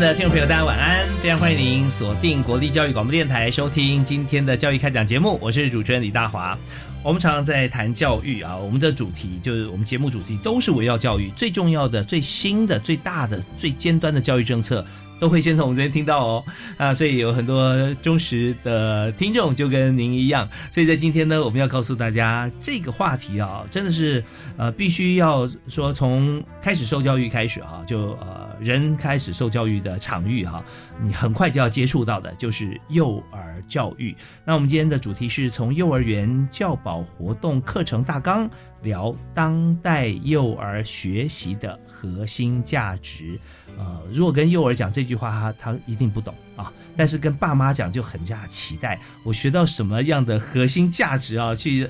[0.00, 1.08] 的听众朋友，大家晚安！
[1.20, 5.36] 非常欢迎您锁定国立教育广播电台，收听今天的教育开讲节目。
[5.42, 6.56] 我是主持人李大华。
[7.02, 14.86] 我们常常在谈教育啊，我们的主题就是我们节目主题都是围绕教育，最重要的、最新的、最大的、最尖端的教育政策。
[15.20, 16.44] 都会先从我们这边听到哦，
[16.76, 24.22] 啊，所以有很多忠实的听众就跟您一样，所以在今天呢，我们要告诉大家这个话题啊，真的是
[24.56, 30.62] 呃，必须要说从开始受教育开始啊，就呃人开始受教育的场域哈，
[31.00, 34.16] 你很快就要接触到的就是幼儿教育。
[34.44, 38.48] 那我们今天的主题是从幼儿园教保活动课程大纲
[38.82, 43.38] 聊当代幼儿学习的核心价值。
[43.78, 46.72] 呃，如果跟幼儿讲这句话，他他一定不懂啊。
[46.96, 51.54] 但是跟爸妈讲就很加期待，我学到什么样的核心价值啊？
[51.54, 51.88] 去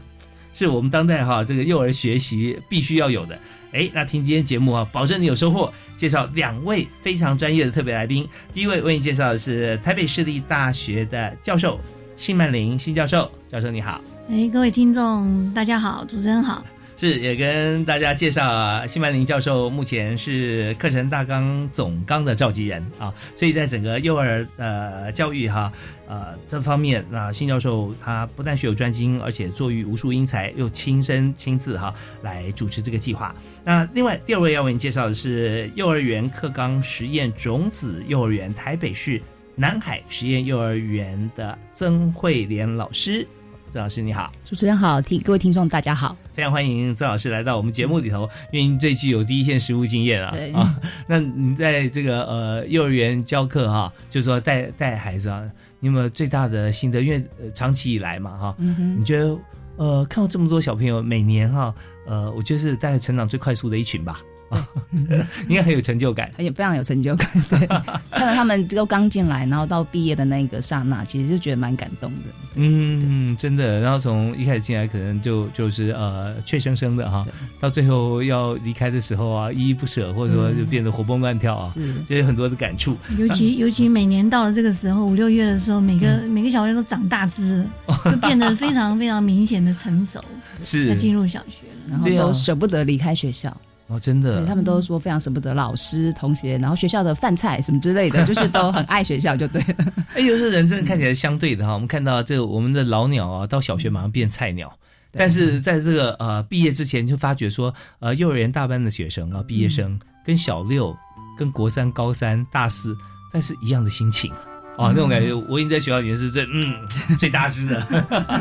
[0.52, 3.38] 是我们当代哈这个幼儿学习必须要有的。
[3.72, 5.72] 哎，那听今天节目啊，保证你有收获。
[5.96, 11.78] 介绍两位非常专业的特别来宾，第一位为你介绍的是台北市立大学的教授
[12.16, 14.00] 辛曼玲辛教授，教授你好。
[14.30, 16.64] 哎，各位听众大家好，主持人好。
[17.00, 25.72] 是，也跟大家介绍啊，辛曼林教授目前是课程大纲总纲的召集人啊，所以在整个幼儿呃教育哈
[26.08, 33.32] 呃这方面，那辛教授他不但学有专精，而且作育无数英才，又亲身亲自哈来主持这个计划。
[33.62, 39.22] 那另外第二位要为您介绍的是幼儿园课纲实验种子幼儿园台北市
[39.54, 43.24] 南海实验幼儿园的曾慧莲老师。
[43.70, 50.30] 曾老师你好，主持人好，听各位听众大家好，非常欢迎曾老师来到我们节目里头，因为您最具有第一线实务经验啊。
[50.30, 50.74] 对啊，
[51.06, 55.42] 那你在这个呃幼儿园教课哈，就是说带带孩子啊，
[55.80, 57.02] 你有没有最大的心得？
[57.02, 57.22] 因为
[57.54, 59.38] 长期以来嘛哈，你觉得
[59.76, 61.74] 呃看到这么多小朋友每年哈，
[62.06, 64.20] 呃，我觉得是大概成长最快速的一群吧。
[64.48, 64.66] 啊，
[65.48, 67.28] 应该很有成就感，也非常有成就感。
[67.48, 67.66] 对，
[68.10, 72.18] 看到他们都刚进来，然后到毕业的那一个刹那，其实就觉得蛮感动的。
[72.54, 73.80] 嗯，真的。
[73.80, 77.26] 然后从一开始进来，可能就就是呃怯生生的哈，
[77.60, 82.96] 到最后要离开的时候啊，依依不舍，或者说就变得活蹦乱跳啊，是，就有很多的感触。
[83.16, 87.64] 尤其 尤其每年到了这个时候，五六月的时候，每个每个小朋友都长大只，
[88.04, 90.22] 就变得非常非常明显的成熟，
[90.64, 93.54] 是要进入小学了，然后都舍不得离开学校。
[93.88, 99.92] 哦，真的，他们都说非常舍不得老师、同学，然后学校的饭菜什么之类的， 就是都很爱学校，就对了。
[100.14, 104.70] 哎，有时候人真的看起来相对的哈，我们看到这个我们的老鸟啊，到小学马上变菜鸟，
[105.12, 110.94] 但是在这个呃毕业之前就发觉说，呃幼儿园大班的学生啊，毕业生跟小六、
[111.38, 112.94] 跟国三、高三、大四，
[113.32, 114.30] 但是一样的心情。
[114.78, 116.72] 哦，那种感觉，我已经在学校里面是最嗯
[117.18, 117.84] 最大只的，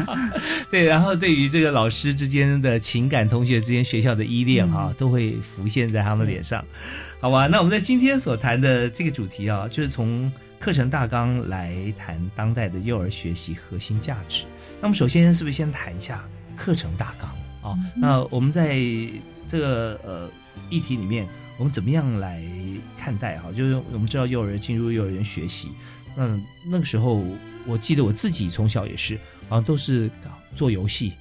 [0.69, 0.85] 对。
[0.85, 6.63] 然后对于这个老师之间的情感，同学之间学校的依恋哈，都会浮现在他们脸上，
[7.19, 7.47] 好吧？
[7.47, 14.45] 那我们在今天所谈的这个主题啊，就是从课程大纲来谈当代的幼儿学习核心价值。
[14.79, 16.23] 那么首先是不是先谈一下
[16.55, 17.75] 课程大纲啊？
[17.95, 18.77] 那我们在
[19.47, 20.29] 这个呃
[20.69, 21.27] 议题里面，
[21.57, 22.43] 我们怎么样来
[22.95, 23.51] 看待哈？
[23.51, 25.72] 就是我们知道幼儿进入幼儿园学习。
[26.17, 27.23] 嗯，那个时候
[27.66, 29.17] 我记得我自己从小也是，
[29.47, 30.09] 好像都是
[30.55, 31.14] 做游戏，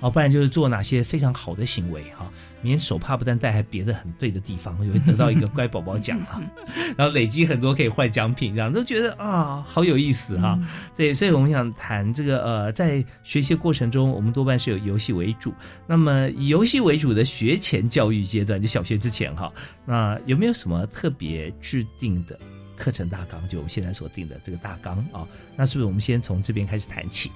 [0.00, 2.30] 啊，不然就是做哪些非常好的行为哈，
[2.62, 6.40] 免手帕不但带，还别的很对的地方，也会得到一个乖宝宝奖哈，
[6.96, 10.58] 然后累积很多可以换奖品，这样都觉得啊好有意思哈。
[10.96, 15.52] 对，所以我们想谈这个呃，在学习过程中，我们多半是有游戏为主。
[15.86, 19.52] 那么以游戏为主的学前教育阶段，就小学之前哈，
[19.84, 22.38] 那有没有什么特别制定的？
[22.76, 25.26] 课程大纲就我们现在所定的这个大纲啊，
[25.56, 27.30] 那是不是我们先从这边开始谈起？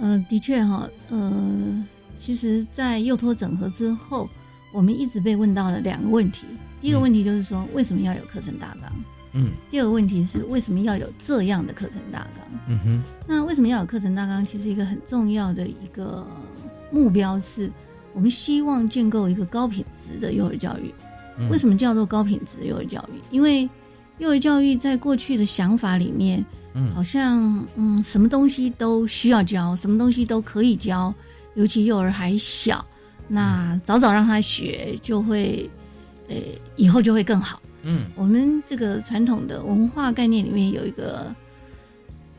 [0.00, 1.84] 嗯，的确哈，呃，
[2.16, 4.28] 其实，在幼托整合之后，
[4.72, 6.46] 我们一直被问到了两个问题。
[6.80, 8.92] 第一个问题就是说，为什么要有课程大纲？
[9.34, 12.46] 嗯第二个问题是，为什么要有这样的课程大纲？
[12.68, 14.44] 嗯哼那为什么要有课程大纲？
[14.44, 16.26] 其实一个很重要的一个
[16.90, 17.70] 目标是，
[18.14, 20.92] 我们希望建构一个高品质的幼儿教育。
[21.38, 23.20] 嗯为什么叫做高品质幼儿教育？
[23.30, 23.68] 因为
[24.22, 26.92] 幼儿教育在过去的想法里面，嗯。
[26.94, 31.12] 好像嗯，什么东西都需要教，什么东西都可以教，
[31.54, 32.84] 尤其幼儿还小，
[33.26, 35.68] 那早早让他学，就会
[36.28, 36.36] 呃
[36.76, 37.60] 以后就会更好。
[37.82, 38.06] 嗯。
[38.14, 41.34] 我们这个传统的文化概念里面有一个，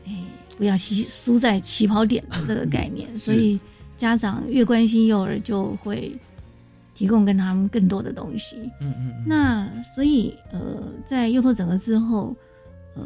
[0.06, 0.12] 哎，
[0.56, 3.60] 不要输输在起跑点的这个 概念，所以
[3.98, 6.16] 家长越关心幼儿，就会
[6.94, 8.56] 提供跟他们更多的东西。
[8.80, 12.34] 嗯嗯嗯那所以呃，在幼托整合之后，
[12.94, 13.02] 呃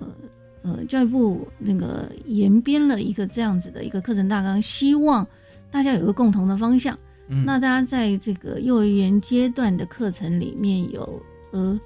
[0.62, 5.26] 呃，教育部那个延编了一个这样子的一个课程大纲，希望
[5.70, 6.96] 大家有个共同的方向。
[7.31, 11.79] 嗯那大家在这个幼儿园阶段的课程里面有呃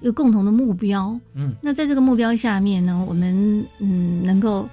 [0.00, 1.18] 有共同的目标。
[1.34, 4.68] 嗯那在这个目标下面呢，我们嗯能够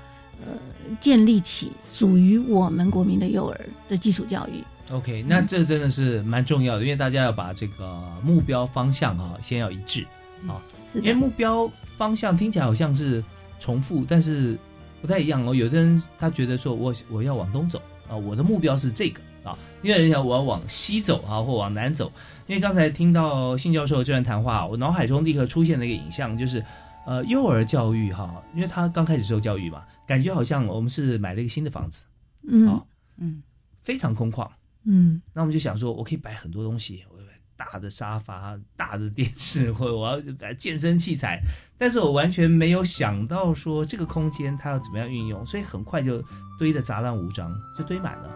[0.46, 0.54] 呃
[1.00, 4.64] 建立起属于我们国民的幼儿的基础教育。
[4.92, 10.06] OK，那这真的是蛮重要的，因为大家要把这个目标方向啊、先要一致
[10.48, 13.24] 啊，是，因为目标方向听起来好像是
[13.60, 14.58] 重复，但是
[15.02, 15.54] 不太一样哦。
[15.54, 22.12] 有的人他觉得说我我要往东走啊，我的目标是这个啊，因为人家我要往西走啊，或往南走。
[22.46, 26.64] 因为刚才听到信教授这段谈话，我脑海中立刻出现了一个影像，就是
[27.06, 32.06] 呃幼儿教育哈，因为他刚开始受教育嘛，感觉好像我们是买了一个新的房子，
[32.48, 32.88] 嗯好
[33.18, 33.44] 嗯
[33.84, 34.48] 非常空旷。
[34.88, 37.24] 嗯那我们就想说，我可以摆很多东西，我摆
[37.56, 41.42] 大的沙发、大的电视， 或者我要摆健身器材，
[41.78, 46.24] 但是我完全没有想到说这个空间它要怎么样运用，所以很快就
[46.58, 48.30] 堆得杂乱无章，就堆满了。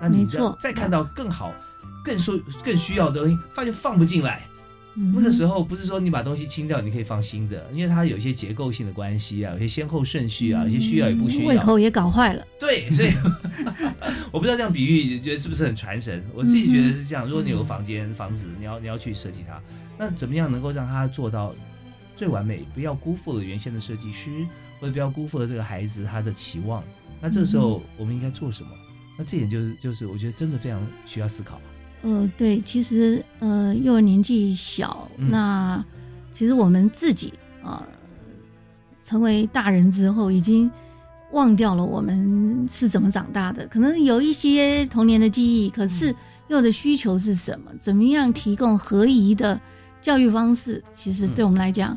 [0.00, 1.54] 那你没错再看到更好、
[2.04, 4.46] 更需更需要的东西，发现放不进来。
[4.96, 11.48] 嗯，那个时候不是说你把东西清掉，你可以放新的，因为它有一些结构性的关系啊，有些先后顺序啊，有些需要也不需要。
[11.48, 12.46] 胃口也搞坏了。
[12.60, 13.12] 对，所以
[14.30, 16.24] 我不知道这样比喻，觉得是不是很传神？
[16.34, 17.26] 我自己觉得是这样。
[17.26, 19.60] 如果你有个房间、房子，你要你要去设计它，
[19.98, 21.54] 那怎么样能够让它做到
[22.16, 24.30] 最完美，不要辜负了原先的设计师，
[24.80, 26.84] 或者不要辜负了这个孩子他的期望？
[27.20, 28.70] 那这时候我们应该做什么？
[29.18, 31.60] 那这点就是就是我觉得真的非常需要思考。
[32.04, 35.84] 呃，对，其实呃，幼儿年纪小，嗯那
[36.32, 37.86] 其实我们自己啊、呃
[39.02, 40.70] 成为大人之后，已经
[41.32, 43.66] 忘掉了我们是怎么长大的。
[43.66, 46.14] 可能有一些童年的记忆，可是
[46.48, 47.70] 幼儿的需求是什么？
[47.82, 49.60] 怎么样提供合宜的
[50.00, 50.82] 教育方式？
[50.94, 51.94] 其实对我们来讲，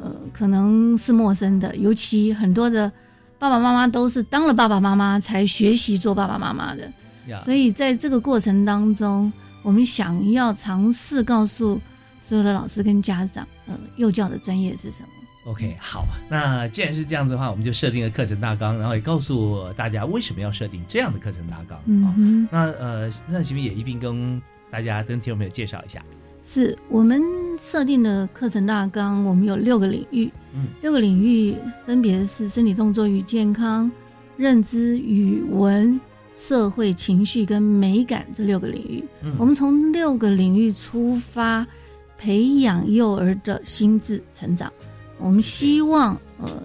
[0.00, 1.76] 呃，可能是陌生的。
[1.76, 2.90] 尤其很多的
[3.38, 6.90] 爸爸妈妈都是当了爸爸妈妈才学习做爸爸妈妈的。
[7.28, 9.30] 呀所以在这个过程当中，
[9.66, 11.80] 我们想要尝试告诉
[12.22, 15.08] 所有的老师跟家长，呃，幼教的专业是什么
[15.50, 24.40] ？OK，好，那既然是这样子的话，我们就设定了课程大纲，然后也告诉大家为什么要设定这样的课程大纲啊、嗯哼，那呃，那行不行也一并跟
[24.70, 26.00] 大家跟听众朋友介绍一下？
[26.44, 27.20] 是我们
[27.58, 33.90] 设定的课程大纲，我们有六个领域，嗯，六个领域分别是身体动作与健康、
[34.36, 36.00] 认知、语文、
[36.36, 39.02] 社会、情绪跟美感这六个领域。
[39.22, 41.66] 嗯我们从六个领域出发，
[42.16, 44.72] 培养幼儿的心智成长。
[45.18, 46.62] 我们希望，呃，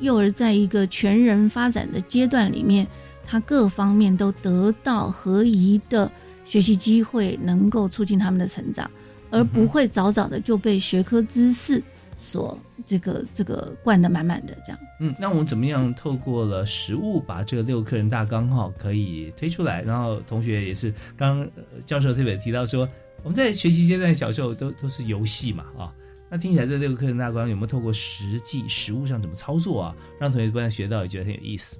[0.00, 2.86] 幼儿在一个全人发展的阶段里面，
[3.24, 6.12] 他各方面都得到合宜的
[6.44, 8.90] 学习机会，能够促进他们的成长，
[9.30, 11.82] 而不会早早的就被学科知识
[12.16, 14.78] 所这个这个灌的满满的这样。
[15.00, 19.82] 嗯，那我们怎么样透过了实物把这个六个课人大纲哈可以推出来？
[19.82, 21.46] 然后同学也是刚
[21.84, 22.88] 教授特别提到说，
[23.22, 25.92] 我们在学习阶段小时候都都是游戏嘛啊。
[26.30, 31.76] 那听起来这六个课程大纲有没有透过实际实物上怎么操作啊，让同学不但学到也觉得很有意思？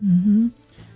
[0.00, 0.50] 嗯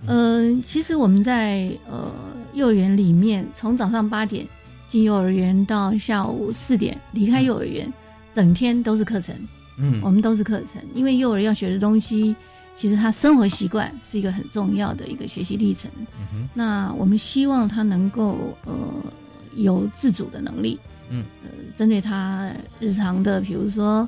[0.05, 2.11] 哼，呃，其实我们在呃
[2.55, 4.47] 幼儿园里面，从早上八点
[4.89, 7.93] 进幼儿园到下午四点离开幼儿园，
[8.37, 9.35] 整天都是课程，
[9.79, 10.83] 嗯我们都是课程。
[10.95, 12.37] 因为幼儿要学的东西，
[12.75, 15.91] 其实他生活习惯是一个很重要的一个学习历程。
[16.21, 18.75] 嗯哼那我们希望他能够呃
[19.55, 20.79] 有自主的能力，
[21.09, 24.07] 嗯，呃，针对他日常的，比如说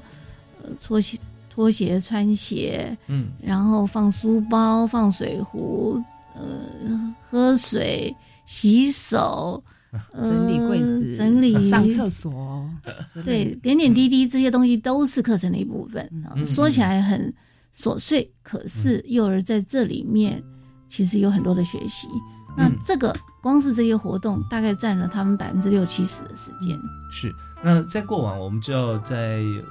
[0.63, 1.17] 呃脱鞋、
[1.49, 6.03] 脱鞋、穿鞋，嗯然后放书包、放水壶，
[6.35, 9.73] 呃，喝水、洗手，呃，
[10.13, 12.69] 整理柜子、整理上厕所，
[13.25, 16.09] 对，点点滴滴这些东西都是课程的一部分。
[16.45, 17.33] 说起来很
[17.75, 20.43] 琐碎，可是幼儿在这里面
[20.89, 22.09] 其实有很多的学习。
[22.57, 26.77] 那嗯这个光是这些活动，大概占了他们百分之六七十的时间。
[27.13, 29.63] 是，那在过往，我们知道在嗯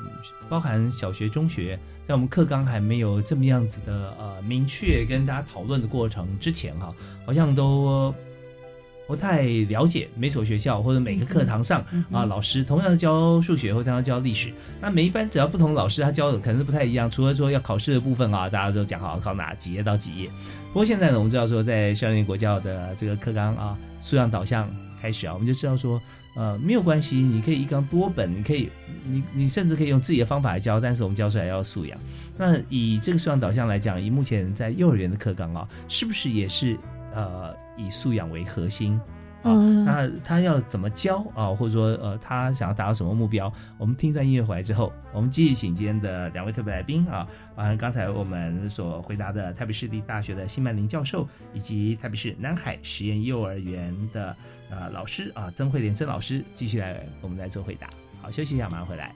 [0.47, 6.93] 包含小学、中学，在我们课纲还没有这么样子的呃明确跟大家讨论的过程之前哈、
[7.25, 8.13] 好像都
[9.07, 20.29] 不太了解每所学校或者每个课堂上、啊，老师同样是教数学或同样教历史，那每一班只要不同老师他教的可能是不太一样，除了说要考试的部分啊，大家都讲好考哪几页到几页。
[20.67, 24.69] 不过现在呢，我们知道说在少年国教的这个课纲啊，素养导向
[25.01, 25.99] 开始啊，我们就知道说。
[26.35, 28.69] 呃，没有关系，你可以一纲多本，你可以，
[29.03, 31.97] 你你甚至可以用自己的方法来教，但是我们教出来要素养。
[32.37, 36.77] 那以这个素养导向来讲，以目前在幼儿园的课纲啊，是不是也是
[37.15, 38.99] 呃以素养为核心？
[39.43, 41.53] 啊、嗯那他要怎么教啊？
[41.53, 43.53] 或者说呃，他想要达到什么目标？
[43.77, 54.35] 我们听一段音乐回来之后，我们继续请今天的两位特别来宾啊，包含刚才我们所回答的台北市立大学的辛曼林教授，以及台北市南海实验幼儿园的
[54.71, 57.87] 呃老师啊曾慧莲曾老师，继续来我们来做回答。
[58.21, 59.13] 好，休息一下，马上回来。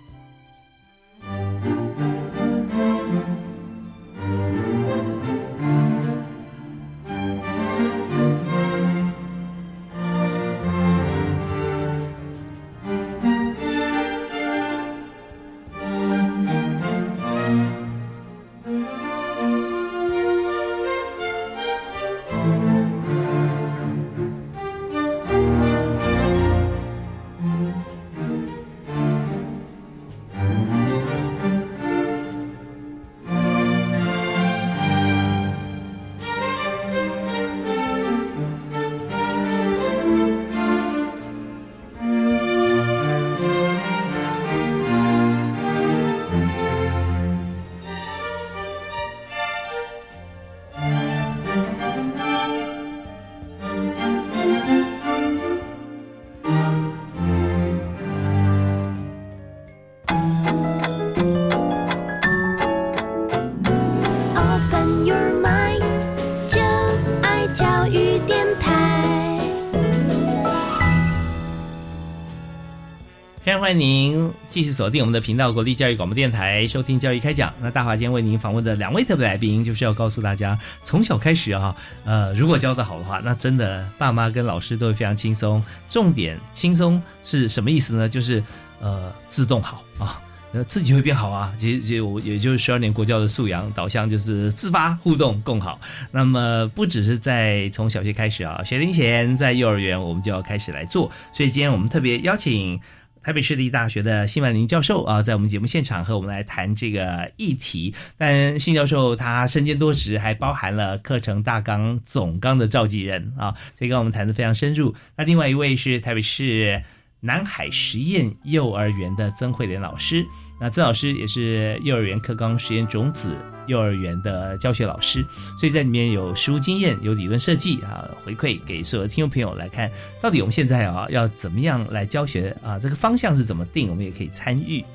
[73.62, 77.54] 欢迎您继续锁定我们的频道——国立教育广播电台，收听教育开讲。
[77.62, 85.64] 那大华今天为您访问的两位特别来宾，就是要告诉大家，从小开始啊，呃，如果教得好的话，那真的爸妈跟老师都会非常轻松。
[85.88, 88.10] 重点轻松是什么意思呢？
[88.10, 88.44] 就是
[88.80, 90.20] 呃，自动好啊。
[90.54, 91.54] 呃，自己会变好啊！
[91.58, 95.80] 其实，其实我也就是十二年国教的素养导向，就是自发、互动、共好。
[96.12, 101.10] 那么，不只是在从小学开始啊，学龄前在幼儿园我们就要开始来做。
[101.32, 102.78] 所以今天我们特别邀请
[103.24, 107.94] 台北市立大学的辛万林教授啊，在我们节目现场和我们来谈这个议题。
[108.18, 114.96] 但辛教授他身兼多职，还包含了课程大纲总纲的召集人啊，所以跟我们谈的非常深入。
[115.16, 116.82] 那另外一位是台北市
[117.20, 120.26] 南海实验幼儿园的曾慧莲老师。
[120.62, 125.26] 那曾老师也是幼儿园课纲实验种子幼儿园的教学老师，
[125.60, 129.90] 所以在里面有实务经验，有理论设计啊，回馈给所有听众朋友来看，
[130.22, 132.78] 到底我们现在啊要怎么样来教学啊？
[132.78, 133.90] 这个方向是怎么定？
[133.90, 134.86] 我们也可以参与。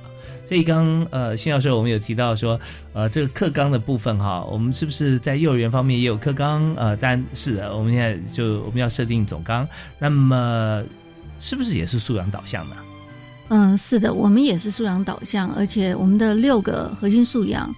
[0.47, 2.61] 所以刚呃，新教授我们有提到说，
[2.93, 6.73] 呃，这个课纲的部分哈，我们是不是在幼儿园方面也有课纲？
[6.77, 9.67] 呃，但是的，我们现在就我们要设定总纲，
[9.99, 10.85] 那么
[11.41, 12.77] 是不是也是素养导向呢？
[13.49, 17.73] 嗯，是的，我们也是素养导向，而且我们的六个核心素养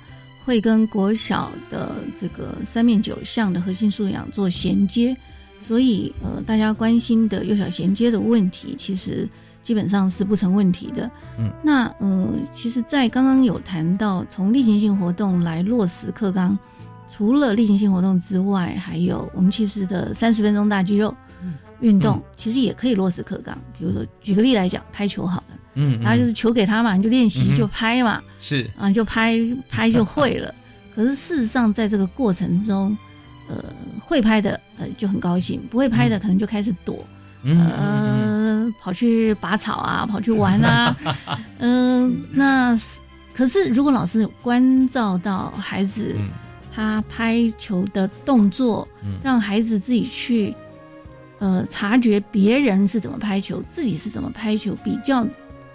[0.45, 5.15] 会跟国小的这个三面九项的核心素养做衔接，
[5.61, 9.29] 所以呃，大家关心的幼小衔接的问题，其实
[9.63, 11.11] 基本上是不成问题的。
[11.39, 16.59] 嗯，那呃，其实，在刚刚有谈到从例行性活动来落实课纲，
[17.09, 21.15] 除了例行性活动之外，还有我们其实的三十分钟大肌肉
[21.81, 23.55] 运动，其实也可以落实课纲。
[23.79, 25.58] 比如说，举个例来讲，拍球好了。
[25.81, 28.69] 嗯，然后就是球给他嘛，你就练习就拍嘛，是。
[28.77, 30.53] 啊，就拍拍就会了。
[30.95, 32.97] 可是事实上，在这个过程中，
[33.49, 33.63] 呃，
[34.01, 37.07] 会拍的呃就很高兴，不会拍的可能就开始躲，
[37.45, 40.97] 嗯呃，跑去拔草啊， 跑去玩啊，
[41.59, 42.77] 嗯、那
[43.33, 46.29] 可是如果老师有关照到孩子嗯。
[46.75, 49.19] 他拍球的动作，嗯。
[49.23, 50.55] 让孩子自己去
[51.41, 55.27] 呃察觉别人是怎么拍球，自己是怎么拍球，比较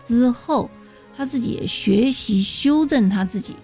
[0.03, 0.69] 之后，
[1.15, 3.55] 他自己也学习修正他自己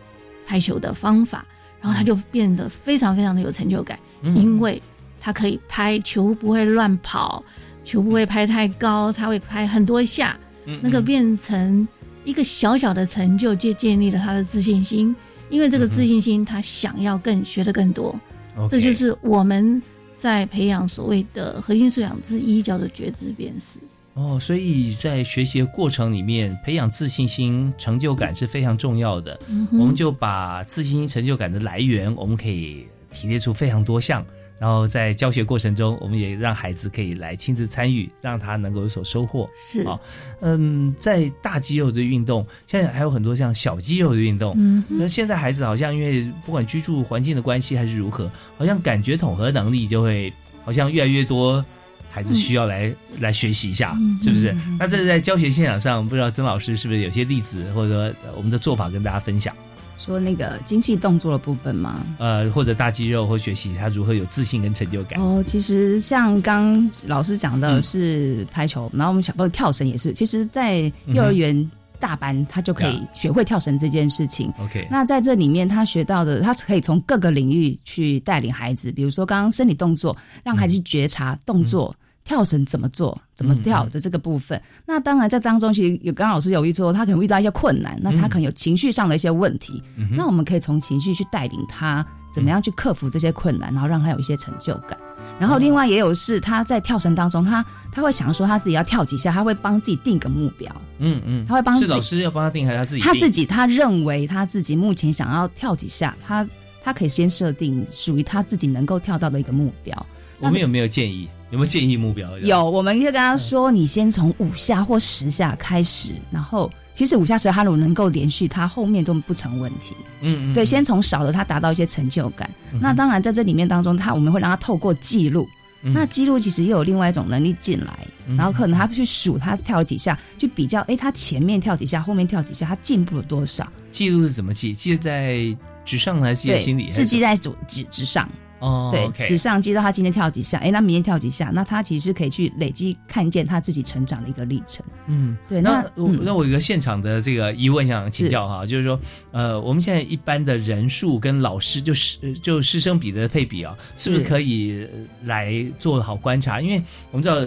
[0.48, 1.46] 拍球的方法，
[1.82, 4.36] 然后他就变得非常非常的有成就感，嗯。
[4.36, 4.82] 因为
[5.22, 7.44] 他可以拍球不会乱跑，
[7.84, 11.88] 球不会拍太高，他会拍很多下，嗯那个变成
[12.24, 15.16] 一个小小的成就，就建立了他的自信心。
[15.50, 18.18] 因为这个自信心，他想要更学的更多，
[18.56, 19.82] 嗯这就是我们
[20.14, 23.80] 在培养所谓的核心素养之一，叫做觉知辨识。
[24.20, 29.40] 哦，所以在学习的过程里面，培养自信心、成就感是非常重要的。
[29.48, 34.26] 嗯我们就把自信心、成就感的来源，我们可以提炼出非常多项。
[34.60, 39.50] 然后在教学过程中，我们也让孩子可以来亲自参与，让他能够有所收获。
[39.58, 39.98] 是，好
[40.42, 44.54] 嗯，在大肌肉的运动，现在还有很多像小肌肉的运动。
[44.58, 50.34] 嗯那现在孩子好像因为不管居住环境的关系还是如何，好像感觉统合能力就会
[50.66, 51.64] 好像越来越多
[52.10, 54.52] 孩子需要来、来学习一下，嗯是不是？
[54.52, 59.56] 嗯那这是在教学现场上，不知道曾老师是不是有些例子，或者说呃我们的做法跟大家分享？
[59.98, 62.00] 说那个精细动作的部分吗？
[62.20, 65.20] 呃，或者大肌肉或学习他如何有自信跟成就感？
[65.22, 74.52] 哦，其实像刚老师讲的嗯是排球，然后我们小朋友跳绳也是，其实，在幼儿园大班他就可以学会跳绳这件事情。
[74.60, 81.96] OK，那在这里面，他学到的，他可以从各个领域去带领孩子，比如说刚刚身体动作，让孩子去觉察动作。
[82.26, 83.20] 跳绳怎么做？
[83.34, 84.62] 怎么跳的这个部分？
[84.86, 89.82] 那当然在当中，其实有刚刚老师有遇说，他可能遇到一些困难，那他可能有情绪上的一些问题。
[89.98, 94.96] 嗯那我们可以从情绪去带领他怎么样去克服这些困难，然后让他有一些成就感。
[95.40, 100.70] 然后另外也有是他在跳绳当中，他他会想说他自己要跳几下，他会帮自己定个目标。
[101.00, 103.02] 嗯嗯，他会帮是老师要帮他定，还是他自己？
[103.02, 106.46] 他自己他认为他自己目前想要跳几下，他
[106.84, 110.06] 他可以先设定属于他自己能够跳到的一个目标。
[110.40, 111.28] 我们有没有建议？
[111.52, 112.38] 有没有建议目标？
[112.40, 119.96] 有，我们就跟他说，你先从五下或十下开始，然后其实五下十哈鲁能够连续，他后面都不成问题。
[120.20, 122.50] 嗯，嗯对，嗯先从少的他达到一些成就感。
[122.74, 125.48] 嗯那当然在这里面当中，他我们会让他透过记录，
[125.82, 133.66] 嗯那记录其实也有另外一种能力进来，嗯然后可能他去数他跳了几下，去比较，哎，他前面跳几下，后面跳几下，他进步了多少？
[133.94, 134.74] 记录是怎么记？
[134.74, 135.38] 记在
[135.86, 136.90] 纸上还是记在，心里？
[136.90, 138.28] 是记在纸纸纸上。
[138.60, 144.86] 哦，对纸上记到他今天跳几下，哎，那明天跳几下，那他其实可以去累积看见他自己成长的一个历程。
[145.08, 149.00] 嗯，对那我那我有一个现场的这个疑问想请教哈，就是说，
[149.32, 156.62] 呃，我们现在一般的人数跟老师就师呃就师生比的配比啊，是不是是可以呃来做好观察？
[156.62, 157.38] 因为我们知道。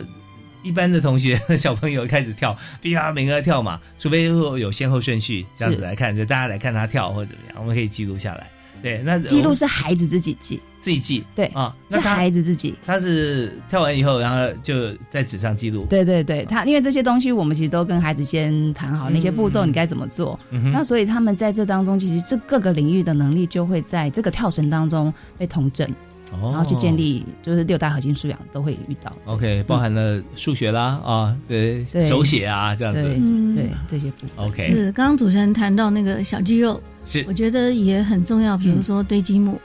[0.64, 8.48] 一般的同学小朋友开始跳， 必须每个跳嘛，除非说有先后顺序这样子来看，就大家来看他跳或者怎么样，我们可以记录下来。
[8.82, 12.74] 对，那记录是孩子自己记，自己记，对啊，是那孩子自己。
[12.84, 15.86] 他是跳完以后，然后就在纸上记录。
[15.88, 20.38] 对对对，他因为这些东西我们其实都跟孩子先谈好，那些步骤你该怎么做。
[20.72, 25.88] 那所以他们在这当中，其实这各个领域的能力就会在这个跳绳当中被统整，
[26.32, 29.12] 哦然后去建立就是六大核心素养都会遇到。
[29.26, 33.08] OK，包含了数学啦，啊，对，对手写啊，这样对子。
[33.18, 34.46] 嗯对这些部分。
[34.46, 38.56] OK，是刚刚主持人谈到那个小肌肉，是我觉得也很重要。
[38.56, 39.60] 比如说堆积木，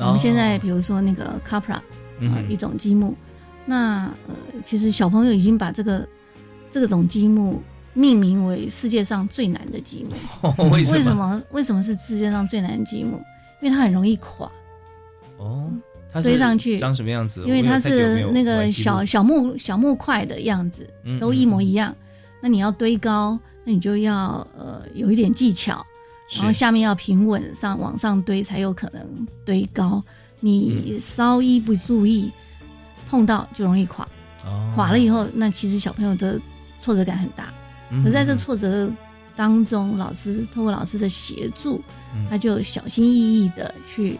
[0.00, 1.78] 我们现在哦比如说那个 Capra
[2.18, 3.14] 嗯啊、一种积木，
[3.64, 6.06] 那呃其实小朋友已经把这个
[6.68, 7.62] 这种积木
[7.94, 10.50] 命名为世界上最难的积木。
[10.52, 11.14] 哼 为什为什？
[11.14, 11.42] 么？
[11.52, 13.22] 为什么是世界上最难的积木？
[13.62, 14.50] 因为它很容易垮，
[15.38, 15.70] 哦，
[16.22, 17.42] 堆上去长什么样子？
[17.46, 21.94] 因为它是那个小小木小木块的样子，嗯都一模一样。
[22.40, 25.84] 那你要堆高，那你就要呃有一点技巧，
[26.36, 30.02] 然后下面要平稳上往上堆才有可能堆高。
[30.40, 32.30] 你稍一不注意，
[33.10, 34.06] 碰到就容易垮，
[34.44, 36.40] 哦垮了以后，那其实小朋友的
[36.80, 37.52] 挫折感很大。
[37.90, 38.88] 嗯可在这挫折
[39.34, 41.82] 当中，老师通过老师的协助，
[42.14, 44.16] 嗯他就小心翼翼的去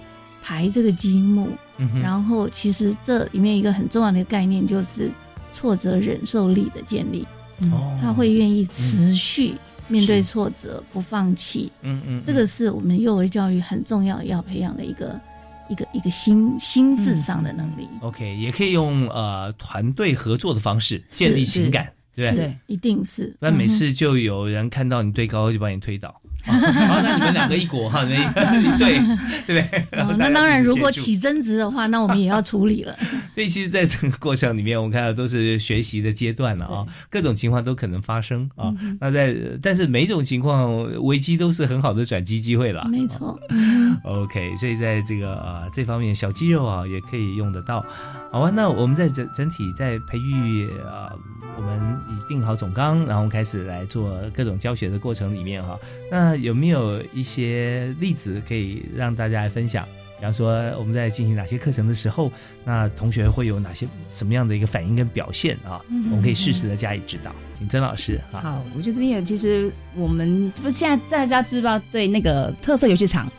[0.49, 2.01] 排这个积木，嗯哼。
[2.01, 5.11] 然后其实这里面一个很重要的概念就是
[5.53, 7.27] 挫折忍受力的建立，
[7.71, 7.95] 哦。
[8.01, 9.53] 他会愿意持续
[9.89, 15.21] 面对挫折不放弃，嗯嗯，这个是我们幼儿教育很重要要培养的一个
[15.69, 17.87] 一个一个心心智上的能力。
[18.01, 22.31] OK 也可以用呃团队合作的方式建立情感，对。
[22.31, 22.57] 不对？
[22.69, 23.37] 一定是。
[23.39, 28.99] 不然每嗯次就有人看到你堆高就把你推倒，好，那你们两个一国哈，你们一对，
[29.47, 29.87] 对不对？
[30.01, 32.97] 哦 那当然，如果起争执的话，那我们也要处理了。
[33.35, 38.73] 所以其实，在整个过程里面，我们看到都是学习的阶段了啊，各种情况都可能发生啊。
[39.01, 42.87] 那在但是每一种情况危机都是很好的转机机会了。
[42.89, 47.85] 没错，嗯 OK，所以在这个呃这方面小肌肉啊也可以用得到。
[48.31, 51.11] 好啊，那我们在整整体在培育呃，
[51.57, 51.79] 我们
[52.11, 55.79] 已定好总纲，然后开始来做各种教学的过程里面哈、
[56.11, 59.87] 那有没有一些例子可以让大家来分享？
[60.19, 62.31] 比方说我们在进行哪些课程的时候，
[62.64, 65.81] 那同学会有哪些什么样的一个反应跟表现啊？
[66.11, 67.33] 我们可以适时的加以指导。
[67.57, 73.31] 请曾老师啊，好，我觉得这边有，其实我们不是现在大家知不知道对那个特色游戏场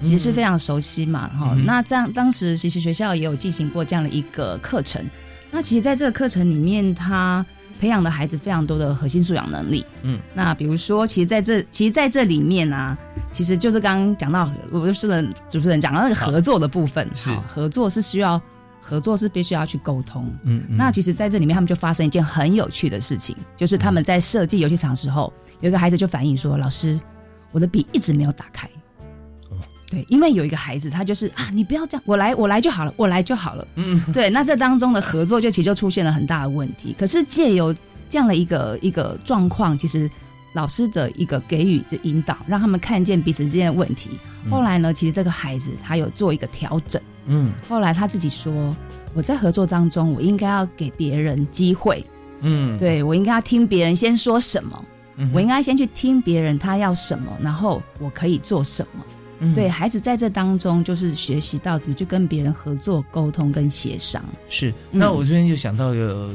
[0.00, 5.04] 其实是非常熟悉嘛，哈、嗯那这样当时其实学校也有进行过这样的一个课程。
[5.50, 7.44] 那其实在这个课程里面，他
[7.80, 9.84] 培养的孩子非常多的核心素养能力。
[10.02, 12.96] 嗯，那比如说，其实在这其实在这里面啊，
[13.32, 18.40] 其实就是刚刚讲到，我就是主持人讲到那个合作的部分，是好合作是需要
[18.80, 20.30] 合作是必须要去沟通。
[20.42, 27.00] 嗯，嗯那其实在这里面，他们就发生一件很有趣的事情，就是他们在设计游戏场的时候，有一个孩子就反映说：“老师，
[27.52, 28.68] 我的笔一直没有打开。”
[29.90, 33.66] 对，因为有一个孩子，他就是啊，你不要这样，我来，我来就好了，我来就好了。
[33.76, 36.94] 嗯，对，那这当中的合作就其实就出现了很大的问题。
[36.98, 37.74] 可是借由
[38.10, 40.10] 这样的一个一个状况，其实
[40.52, 44.10] 老师的一个给予的引导，让他们看见彼此之间的问题。
[44.44, 47.00] 嗯后来呢，其实这个孩子他有做一个调整。
[47.26, 48.74] 嗯后来他自己说，
[49.14, 52.04] 我在合作当中，我应该要给别人机会，
[52.40, 54.84] 嗯，对我应该要听别人先说什么，
[55.16, 59.04] 嗯，我应该先去听别人他要什么，然后我可以做什么。
[59.40, 64.24] 嗯对孩子在这当中，就是学习到怎么去跟别人合作、沟通跟协商。
[64.48, 64.70] 是。
[64.92, 66.30] 嗯那我这边就想到有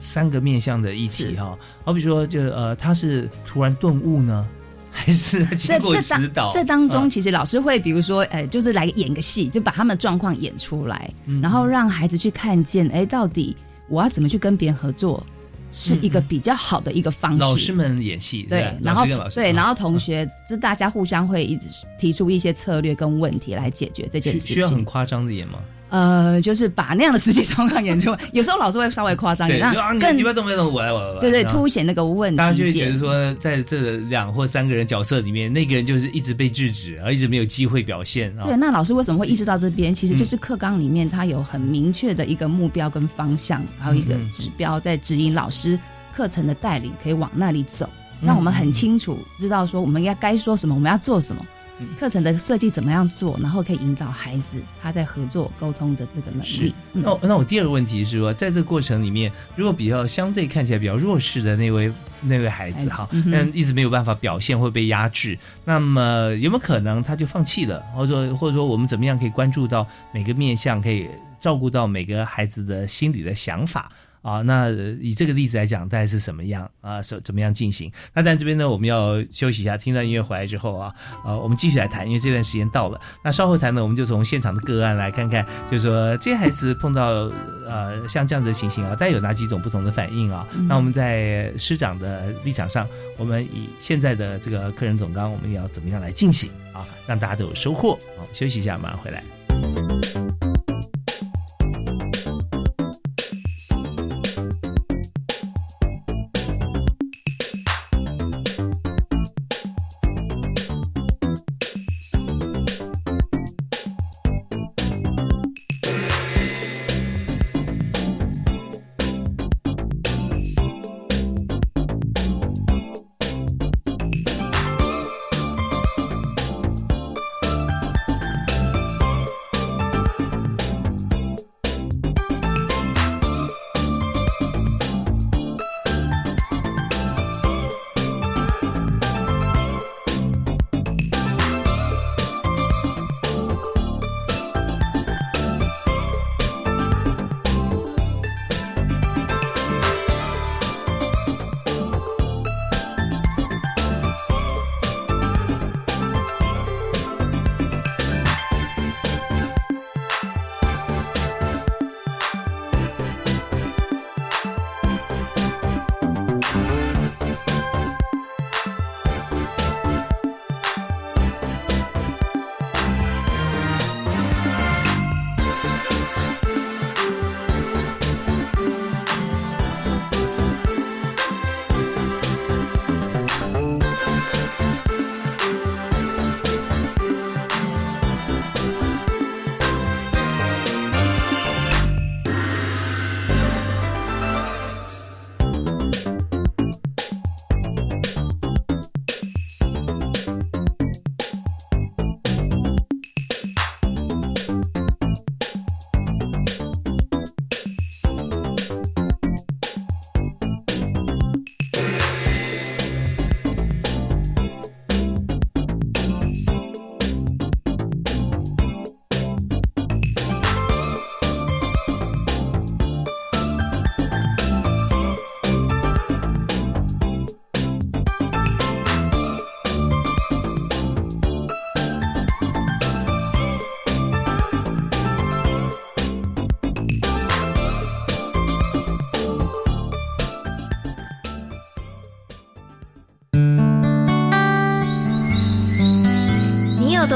[0.00, 4.46] 三个面向的议题是哈，好比说，就呃，他是突然顿悟呢，
[4.90, 6.50] 还是经过这这指导？
[6.50, 13.56] 当这当中，啊其实老师会比如说，呃，就是来演个戏，就把他们的状况演出来，嗯然后让孩子去看见，哎，到底
[13.88, 15.24] 我要怎么去跟别人合作，
[15.72, 17.38] 是一个比较好的一个方式。
[17.38, 19.04] 老师们演戏，对吧，然后
[19.34, 21.66] 对，啊然后同学，就大家互相会一直
[21.98, 24.84] 提出一些策略跟问题来解决这件事情需要很。
[24.84, 25.58] 夸张的演吗？
[25.92, 38.44] 呃，就是把那样的实际状况演出，有时候老师会稍微夸张一，点，更你你不要动，不要动，我来，我来，我来对对凸显那个问题大家就会觉得说，在这两或三个人角色里面，那个人就是一直被制止，然后一直没有机会表现啊。
[38.46, 39.94] 对，那老师为什么会意识到这边？
[39.94, 45.78] 其实嗯就是课纲里面它有很明确的一个目标跟方向，还有一个指标在指引老师
[46.16, 47.86] 课程的带领，可以往那里走，
[48.22, 51.61] 嗯让我们很清楚知道说我们要该说什么，我们要做什么嗯。
[51.98, 56.74] 课程的设计怎么样做，然后可以引导孩子他在合作沟通的这个能力。
[56.92, 57.02] 嗯。
[57.02, 71.08] 那我那我第二个问题是说，在这个过程里面，如果比较相对看起来比较弱势的那位那位孩子哈，嗯一直没有办法表现会被压制，那么有没有可能他就放弃了，或者说或者说我们怎么样可以关注到每个面向，可以
[71.40, 73.90] 照顾到每个孩子的心理的想法？
[74.22, 77.02] 啊，那呃以这个例子来讲，大概是什么样啊？
[77.02, 77.90] 怎怎么样进行？
[78.14, 83.00] 那但这边呢，我们要休息一下，听到音乐回来之后啊，呃，我们继续来谈，因为这段时间到了。
[83.24, 87.30] 那稍后谈呢，我们就从现场的个案来看看，就是说这些孩子碰到
[87.66, 90.46] 呃像这样子的情形啊，大概有哪几种不同的反应啊？
[90.54, 92.86] 嗯那我们在师长的立场上，
[93.18, 96.86] 我们以现在的这个客人总纲，我们要怎么样来进行啊？
[97.06, 97.98] 让大家都有收获。
[98.16, 99.91] 好，休息一下，马上回来。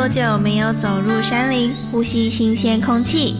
[0.07, 3.35] 多久没有走入山林，呼吸新鲜空气？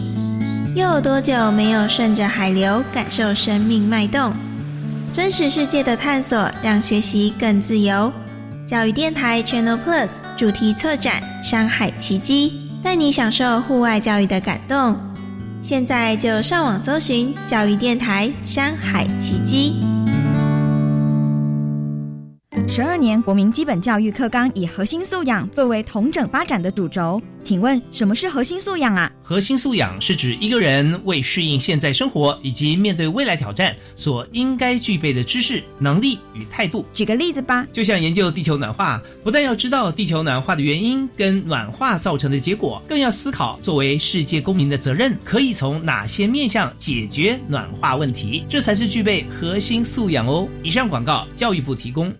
[0.75, 4.33] 又有多久没有顺着海流，感受生命脉动？
[5.13, 8.11] 真实世界的探索，让学习更自由。
[8.67, 12.51] 教育电台 Channel Plus 主题策展《山海奇迹》，
[12.83, 14.93] 带你享受户外教育的感动。
[15.61, 19.81] 现在就上网搜寻教育电台《山海奇迹》。
[22.77, 29.11] 十二年国民基本教育课纲以核心素养作为同整发展的主轴，请问什么是核心素养啊？
[29.23, 36.85] 核心素养是指一个人为适应现在生活以及面对未来挑战所应该具备的知识、能力与态度。
[36.93, 37.65] 举个例子吧。
[37.73, 50.47] 就像研究地球暖化，不但要知道地球暖化的原因跟暖化造成的结果，更要思考作为世界公民的责任可以从哪些面向解决暖化问题，这才是具备核心素养哦。
[50.61, 52.13] 以上广告，教育部提供。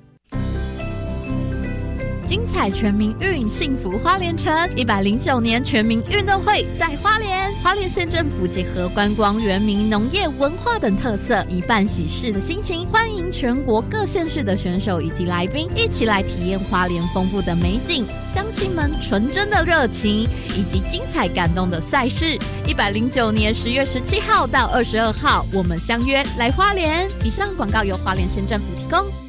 [2.28, 4.54] 精彩全民运，幸福花莲城。
[4.76, 22.38] 一百零九年全民运动会在花莲，花莲县政府结合观光、原民、农业、文化等特色，以办喜事的心情，欢迎全国各县市的选手以及来宾一起来体验花莲丰富的美景、乡亲们纯真的热情以及精彩感动的赛事。
[22.68, 27.08] 一百零九年十月十七号到二十二号，我们相约来花莲。
[27.24, 29.27] 以上广告由花莲县政府提供。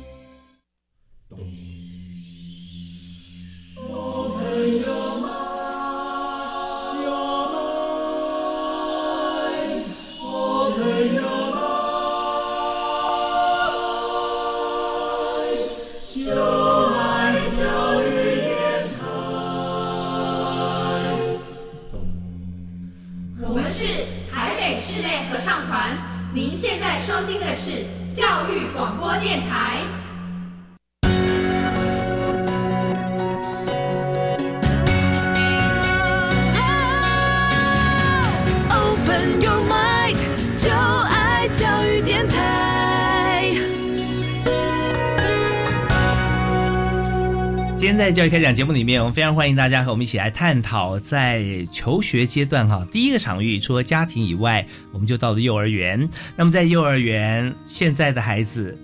[48.19, 56.11] 教育开讲节目里面，我们非常欢迎大家和我们一起来探讨在求学阶段哈，第一个场域除了家庭以外，我们就到了幼儿园。
[56.35, 58.77] 那么在幼儿园，现在的孩子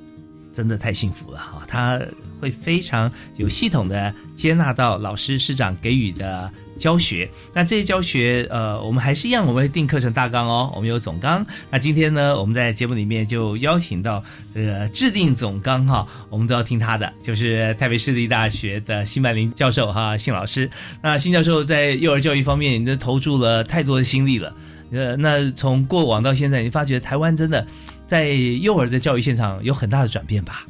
[0.52, 2.00] 真的太幸福了哈，他
[2.44, 7.26] 会非常有系统的接纳到老师师长给予的教学。
[7.54, 11.44] 那这些教学，呃，我们还是一样，我们会定课程大纲哦，我们有总纲。
[11.70, 20.70] 那今天呢，我们在节目里面就邀请到这个制定总纲哈，我们都要听他的，就是台北市立大学的辛曼林教授哈，辛老师。
[21.00, 24.54] 那辛教授在幼儿教育方面，你都投注了太多的心力了。
[24.92, 27.66] 呃，那从过往到现在，你发觉台湾真的
[28.06, 30.66] 在幼儿的教育现场有很大的转变吧？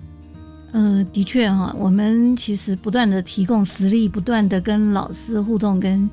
[0.74, 6.10] 呃，的确哈，我们其实不断的提供实力，不断的跟老师互动跟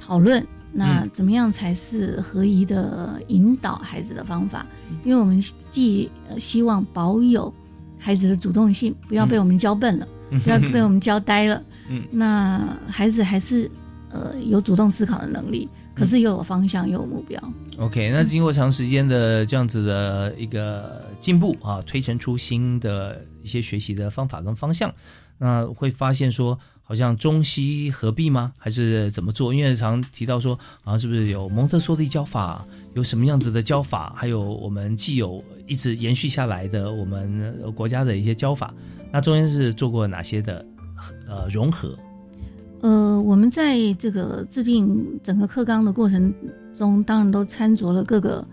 [0.00, 4.64] 讨论，那怎么样才是合宜的引导孩子的方法？
[5.04, 7.52] 因为我们既呃希望保有
[7.98, 10.06] 孩子的主动性，不要被我们教笨了，
[10.44, 11.60] 不要被我们教呆了。
[11.90, 13.68] 嗯，那孩子还是
[14.10, 17.42] 呃有主动思考的能力，可是又有方向，又有目标。
[17.78, 24.92] OK，那经过长时间的这样子的一个进步啊，推陈出新的一些学习的方法跟方向，
[25.38, 28.52] 那会发现说，好像中西合璧吗？
[28.58, 29.52] 还是怎么做？
[29.52, 38.72] 因为常提到说，好像是不是有蒙特梭利教法，有什么样子的教法，还有我们既有一直延续下来的我们国家的一些教法，
[39.10, 40.64] 那中间是做过哪些的
[41.28, 41.96] 呃融合？
[42.80, 46.34] 呃，我们在这个制定整个课纲的过程
[46.74, 48.44] 中，当然都参酌了各个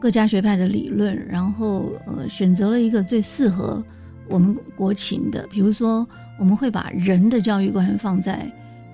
[0.00, 3.80] 各家学派的理论，然后呃选择了一个最适合
[4.28, 6.06] 我们国情的，比如说
[6.38, 8.50] 我们会把人的教育观放在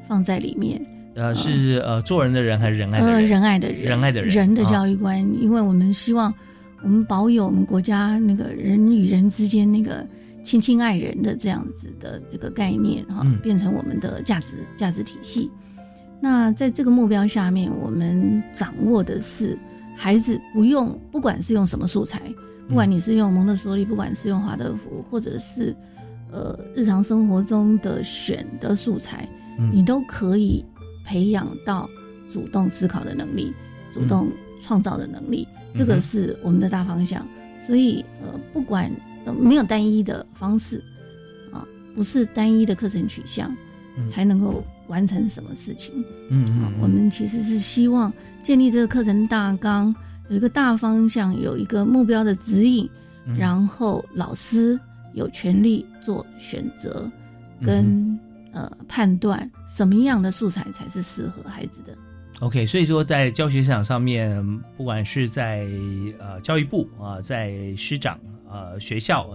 [0.07, 0.81] 放在里面，
[1.15, 3.29] 呃，是呃做人的人还是仁爱的呃人？
[3.29, 6.33] 仁爱的人，仁爱的人，人的啊教育观，因为我们希望
[6.83, 10.07] 我们保有我们国家那个人与人之间那个
[10.43, 15.51] 亲亲爱人的这样子的这个概念哈、嗯变成我们的价值价值体系。
[16.21, 19.59] 那在这个目标下面，我们掌握的是
[19.97, 22.21] 孩子不用，不管是用什么素材，
[22.69, 25.75] 不管你是用蒙特梭利，不管是用华德福，或者是
[26.31, 30.65] 呃日常生活中的选的素材，嗯你都可以
[31.05, 31.89] 培养到
[32.33, 33.53] 主动思考的能力，
[33.93, 34.29] 主动
[34.63, 37.27] 创造的能力，这个是我们的大方向。
[37.61, 38.91] 所以呃，不管、
[39.25, 40.83] 呃、没有单一的方式
[41.53, 43.55] 啊，不是单一的课程取向，
[43.97, 45.95] 嗯才能够完成什么事情。
[46.31, 49.95] 嗯嗯啊，我们其实是希望建立这个课程大纲，
[50.29, 52.89] 有一个大方向，有一个目标的指引，
[53.27, 54.79] 嗯然后老师
[55.13, 57.11] 有权利做选择，
[57.65, 58.19] 跟、
[58.53, 61.93] 呃判断什么样的素材才是适合孩子的。
[62.41, 64.45] OK，所以说在教学市场上面，
[64.77, 65.67] 不管是在
[66.19, 68.19] 呃教育部啊、在师长、
[68.51, 69.29] 呃学校，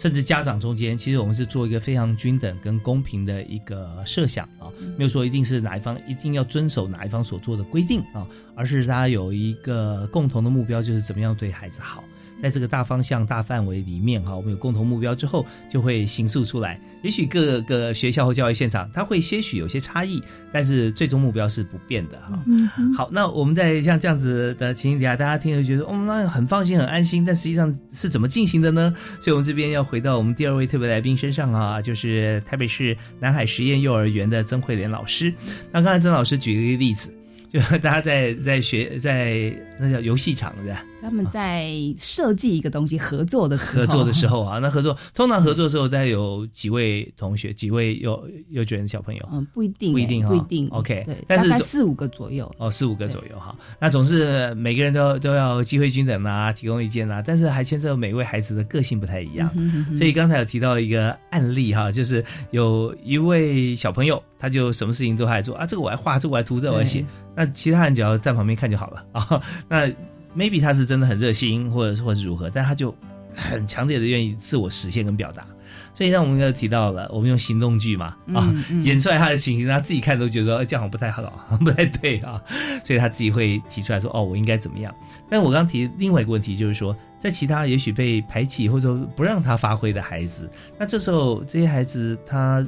[0.00, 12.02] 甚至家长中间，其实我们是做一个非常均等跟公平的一个设想啊，没有说一定是哪一方一定要遵守哪一方所做的规定啊，而是大家有一个共同的目标，就是怎么样对孩子好。
[12.42, 16.80] 在这个大方向、大范围里面哈，我们有共同目标之后，就会形塑出来。
[17.02, 20.22] 也许各个学校或教育现场，它会些许有些差异，
[20.52, 22.38] 但是最终目标是不变的哈。
[22.46, 28.94] 嗯，好，那我们在像这样子的情形底下，大家听了觉得，哦，那很放心、很安心，但实际上是怎么进行的呢？
[29.18, 35.32] 所以，我们这边要回到我们第二位特别来宾身上啊，就是台北市南海实验幼儿园的曾慧莲老师。
[35.72, 37.10] 那刚才曾老师举了一个例子，
[37.50, 39.50] 就大家在在学在
[39.80, 40.84] 那叫游戏场对吧？
[41.00, 50.68] 他们在设计一个东西合作的时候，合作的时候啊，那合作通常合作的时候，大概有几位同学，几位幼幼稚园的小朋友，嗯，不一定欸，不一定哈不一定。
[50.68, 52.50] OK，对，但是四五个左右。
[52.58, 53.56] 哦，四五个左右哈。
[53.80, 59.50] 那总是每个人都都要机会均等啊，提供意见啊，但是还牵涉每位孩子的个性不太一样。
[59.96, 67.04] 所以刚才有提到一个案例哈，就是有一位小朋友，他就什么事情都爱做啊，这个我来画，这个我来涂，这个我来写。
[67.34, 69.42] 那其他人只要在旁边看就好了啊。
[69.70, 69.86] 那
[70.36, 72.92] maybe 他是真的很热心，或者或是如何，但他就
[73.32, 75.46] 很强烈的愿意自我实现跟表达。
[75.94, 81.22] 所以让我们刚才提到了，我们用行动剧嘛啊，嗯嗯演出来他的情形，他自己看都觉得、哎这样好像不太好，
[81.60, 82.42] 不太对啊，
[82.84, 84.92] 所以他自己会提出来说，哦，我应该怎么样？
[85.28, 92.66] 但我刚提另外一个问题，就是说，在其他也许被排挤或者说不让他发挥的孩子，那这时候这些孩子他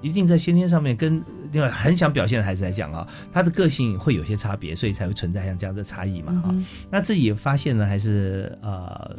[0.00, 1.22] 一定在先天上面跟
[1.52, 6.48] 另外很想表现的孩子来讲啊，他的个性会有些差别，所以才会存在像这样的差异嘛啊。
[6.48, 9.14] 嗯那自己发现呢，还是呃，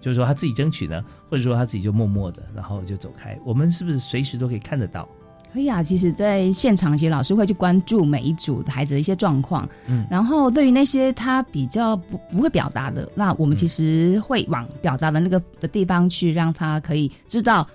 [0.00, 3.36] 就是说他自己争取呢，或者说他自己就默默的，然后就走开。
[3.44, 5.08] 我们是不是随时都可以看得到？
[5.52, 17.66] 可以啊，其实，在现场，其实老师会去关注每一组的孩子的一些状况，嗯然后对于那些他比较不不会表达的，那我们其实会往表达的那个的地方去，让他可以知道，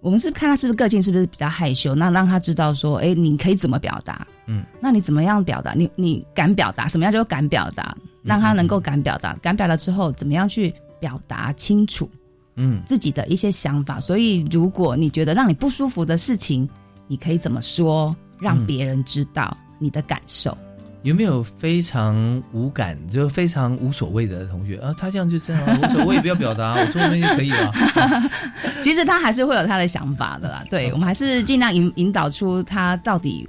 [0.00, 5.72] 我们是看他是不是个性是不是比较害羞，那让他知道说，哎，你可以怎么表达，嗯，那你怎么样表达？
[5.72, 7.96] 你你敢表达，什么样叫敢表达？
[8.22, 12.08] 让他能够敢表达，敢表达之后，怎么样去表达清楚？
[12.56, 14.00] 嗯自己的一些想法。
[14.00, 16.68] 所以，如果你觉得让你不舒服的事情，
[17.06, 20.56] 你可以怎么说，让别人知道你的感受。
[21.06, 24.92] 有没有非常无感，就非常无所谓的同学啊？
[24.98, 27.72] 他这样就这样啊，无所谓，我也不要表达，我做那边就可以了。
[28.82, 30.64] 其实他还是会有他的想法的啦。
[30.68, 33.48] 对，我们还是尽量引引导出他到底。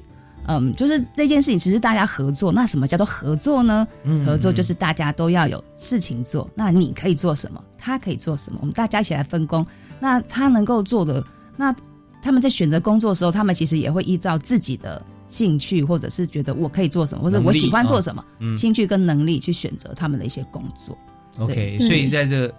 [0.50, 2.54] 嗯，就是这件事情，其实大家合作。
[2.54, 3.86] 那什么叫做合作呢？
[4.04, 6.50] 嗯合作就是大家都要有事情做。
[6.56, 7.62] 那你可以做什么？
[7.78, 8.60] 他可以做什么？
[8.62, 9.66] 我们大家一起来分工。
[10.00, 11.22] 那他能够做的，
[11.58, 11.76] 那
[12.22, 18.24] 他们在选择工作的时候，他们其实也会依照自己的兴趣，或者是觉得我可以做什么，或者我喜欢做什么，
[18.56, 20.98] 兴趣跟能力去选择他们的一些工作。
[21.38, 22.54] OK，所以在这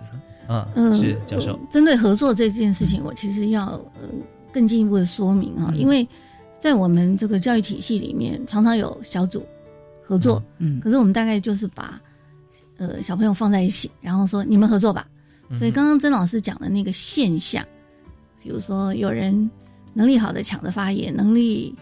[0.74, 3.66] 嗯，是教授，针对合作这件事情，我其实要
[4.00, 4.08] 呃
[4.52, 6.06] 更进一步的说明哈，因为
[6.58, 9.44] 在我们这个教育体系里面，常常有小组
[10.04, 12.00] 合作，嗯可是我们大概就是把
[12.76, 15.06] 呃小朋友放在一起，然后说你们合作吧。
[15.58, 17.64] 所以刚刚曾老师讲的那个现象，
[18.42, 19.50] 比如说有人
[19.94, 21.74] 能力好的抢着发言，能力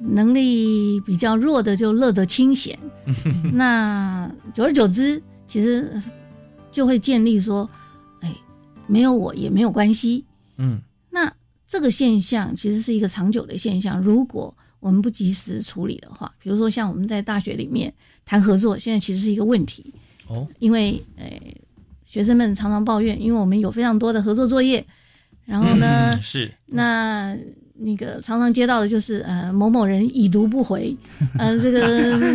[0.00, 2.78] 能力比较弱的就乐得清闲，
[3.52, 6.00] 那久而久之，其实
[6.72, 7.68] 就会建立说，
[8.20, 8.34] 哎，
[8.86, 10.24] 没有我也没有关系。
[10.56, 10.80] 嗯。
[11.10, 11.32] 那
[11.66, 17.92] 这个现象其实是一个长久的现象，如果我们不及时处理的话，比如说像我们在大学里面
[18.24, 19.92] 谈合作，现在其实是一个问题，
[20.28, 21.28] 哦，因为呃
[22.04, 24.84] 学生们常常抱怨，因为我们有非常多的合作作业，
[25.44, 26.50] 然后呢，嗯是。
[26.66, 27.36] 那
[27.82, 30.94] 那个常常接到的就是呃某某人已读不回，
[31.38, 31.80] 呃这个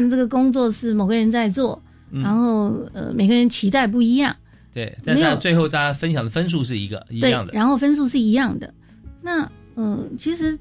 [0.09, 1.81] 这个工作是某个人在做，
[2.11, 2.21] 嗯。
[2.21, 4.35] 然后呃每个人期待不一样，
[4.73, 5.29] 对，但没有。
[5.31, 8.73] 是最后大家分享的分数是一个一样，的，然后分数是一样的。
[9.21, 9.43] 那
[9.75, 10.57] 嗯、呃其实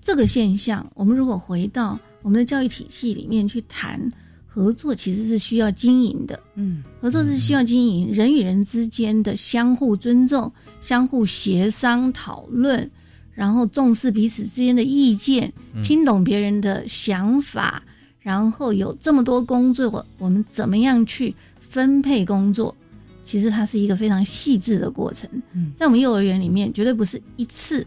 [0.00, 4.00] 这个现象，我们如果回到我们的教育体系里面去谈
[4.46, 6.38] 合作，其实是需要经营的。
[6.54, 12.88] 嗯，合作是需要经营，人与人之间的相互尊重、相互协商讨论，
[13.34, 15.82] 然后重视彼此之间的意见，嗯。
[15.82, 17.82] 听懂别人的想法，
[18.20, 22.74] 然后有这么多工作，我们怎么样去分配工作？
[23.22, 25.28] 其实它是一个非常细致的过程。
[25.52, 25.72] 嗯。
[25.74, 27.86] 在我们幼儿园里面，绝对不是一次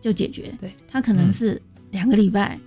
[0.00, 1.60] 就解决，对，它可能是
[1.90, 2.58] 两个礼拜，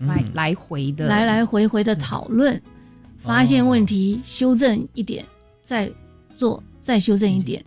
[0.00, 2.60] 来来回的，来来回回的讨论，
[3.18, 5.24] 发现问题，修正一点，
[5.62, 5.90] 再
[6.36, 7.64] 做，再修正一点，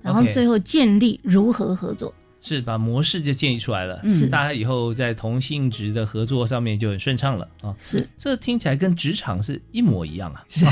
[0.00, 2.14] 然后最后建立如何合作。
[2.42, 7.74] 是把模式就建立出来了，是大家以后在同性质的合作上面就很顺畅了啊。
[7.78, 10.44] 是，这听起来跟职场是一模一样啊。
[10.50, 10.66] 是，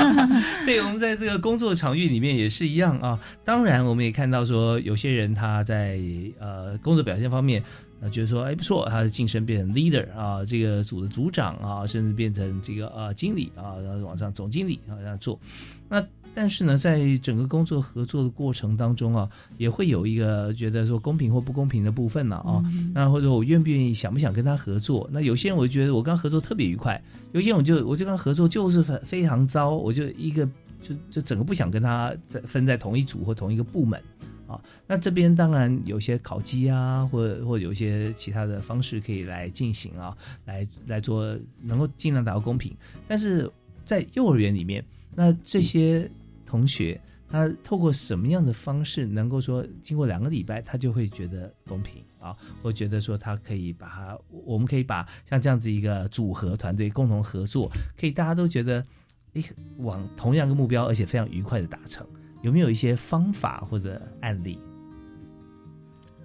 [0.66, 3.18] 对，我们在这个工作场域里面也是一样啊。
[3.44, 5.98] 当然，我们也看到说，有些人他在
[6.38, 7.62] 呃工作表现方面。
[8.02, 15.40] 啊，觉得说，哎，不错，他的晋升变成 leader 啊，这个组的组长啊，甚至变成这个呃经理啊，然后往上总经理啊这样做。
[15.88, 16.04] 那
[16.34, 22.62] 但是呢，在整个工作合作的过程当中啊，也会有一个觉得说公平或不公平的部分呢啊。
[22.92, 25.08] 那或者我愿不愿意、想不想跟他合作？
[25.12, 27.00] 那有些人我就觉得我跟他合作特别愉快，
[27.32, 30.44] 有些人我就我就跟他合作就是非非常糟，我就一个
[30.82, 34.00] 就就整个不想跟他在分在同一组或同一个部门。
[34.46, 40.14] 啊，那这边当然有些考绩啊，或者或者有一些其他的方式可以来进行啊，
[40.44, 42.76] 来来做，能够尽量达到公平。
[43.08, 43.50] 但是
[43.86, 46.10] 在幼儿园里面，那这些
[46.54, 52.36] 同学他透过什么样的方式，能够说经过两个礼拜，他就会觉得公平啊？
[52.62, 58.84] 我觉得说他可以把他，我们可以把像这样子一个组合团队共同合作，可以大家都觉得，
[59.32, 59.44] 诶，
[59.78, 62.06] 往同样一个目标，而且非常愉快的达成。
[62.42, 64.56] 有没有一些方法或者案例？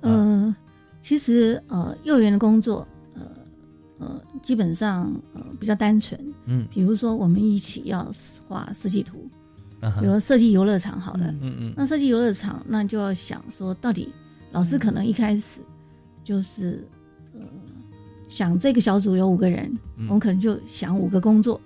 [0.02, 0.56] 呃，
[1.02, 3.32] 其实呃，幼儿园的工作，呃
[3.98, 6.24] 呃，基本上呃比较单纯。
[6.46, 8.12] 嗯，比如说我们一起要
[8.48, 9.28] 画设计图，
[9.82, 14.12] 比比如设计游乐场，好的，嗯嗯，那设计游乐场，那就要想说，到底
[14.52, 15.62] 老师可能一开始
[16.24, 16.88] 就是
[17.34, 17.42] 呃
[18.30, 19.72] 想这个小组有五个人，
[20.08, 21.60] 我们可能就想五个工作，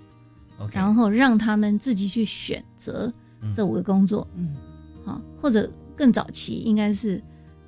[0.70, 3.12] 然后让他们自己去选择。
[3.54, 4.56] 这五个工作，嗯，
[5.04, 7.22] 好，或者更早期应该是，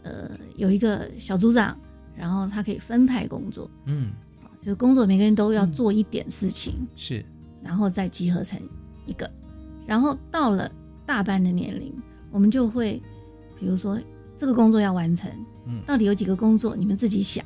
[0.05, 1.78] 呃，有一个小组长，
[2.16, 4.11] 然后他可以分派工作，嗯，
[4.42, 7.22] 好，就是工作每个人都要做一点事情，是，
[7.62, 8.59] 然后再集合成
[9.05, 9.30] 一个，
[9.87, 10.70] 然后到了
[11.05, 11.95] 大班的年龄，
[12.30, 13.01] 我们就会，
[13.59, 13.99] 比如说
[14.37, 15.30] 这个工作要完成，
[15.66, 17.45] 嗯，到底有几个工作，你们自己想，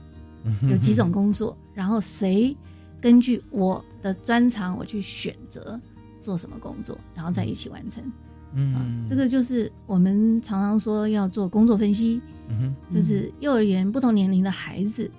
[0.62, 2.57] 有几种工作，然后谁
[3.01, 5.80] 根据我的专长，我去选择。
[6.22, 8.05] 做什么工作，然后再一起完成。
[8.53, 12.20] 嗯，这个就是我们常常说要做工作分析。
[12.51, 15.11] 嗯哼，就是幼儿园不同年龄的孩子，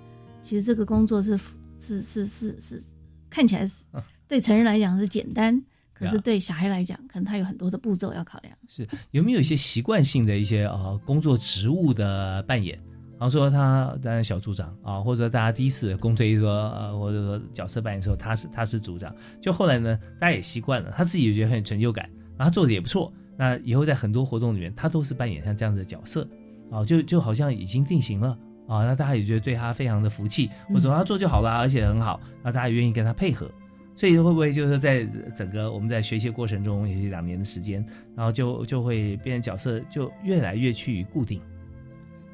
[0.42, 1.36] 其实这个工作是
[1.76, 2.80] 是是是是
[3.28, 3.82] 看起来是
[4.28, 5.60] 对成人来讲是简单，
[6.02, 8.54] 可是对小孩来讲，可能他有很多的步骤要考量。
[8.68, 12.78] 是有没有一些习惯性的一些呃工作职务的扮演？
[13.18, 19.14] 然后说他担任小组长啊，或者说大家第一次公推说呃，或者说角色扮演的时候，他是他是组长。
[19.40, 23.12] 就后来呢，大家也习惯了，他自己也觉得很有成就感，然后做的也不错。
[23.36, 26.28] 那以后在很多活动里面，他都是扮演像这样子的角色
[26.70, 28.36] 啊，就就好像已经定型了
[28.66, 28.84] 啊。
[28.84, 33.48] 那大家也觉得对他非常的服气，我说他做就好了，而且很好，那大家也愿意跟他配合。
[33.94, 35.04] 所以会不会就是在
[35.36, 37.84] 整个我们在学习过程中，也是两年的时间，
[38.16, 41.40] 然后就就会变成角色就越来越趋于固定。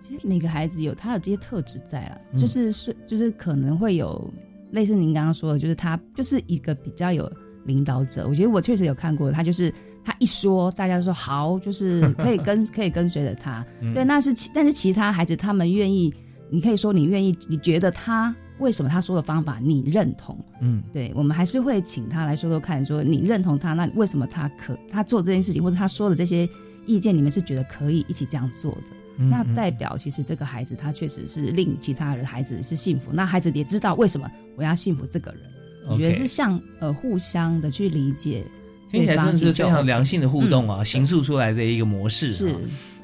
[0.02, 4.32] 其实每个孩子有他的这些特质在了，就是是就是可能会有
[4.70, 7.30] 类似您刚刚说的，就是他就是一个比较有
[7.64, 8.26] 领导者。
[8.26, 9.70] 我觉得我确实有看过，他就是
[10.02, 13.66] 他一说，大家说好，就是可以跟 可以跟随着他。
[13.92, 16.14] 对，那是其但是其他孩子他们愿意，
[16.48, 20.38] 你可以说你愿意，你觉得他为什么他说的方法你认同？
[20.60, 26.48] 嗯，对，我们还是会请他来说说看，说你认同他，那为什么他可他做这件事情，或者他说的这些
[26.86, 29.24] 意见，你们是觉得可以一起这样做的？
[29.30, 35.40] 那代表其实这个孩子他确实是令其他的孩子是幸福，那孩子也知道为什么我要幸福这个人，
[35.88, 38.44] 我觉得是像呃互相的去理解，
[38.92, 42.54] 听起来真的是非常良性的互动啊，形塑出来的一个模式是。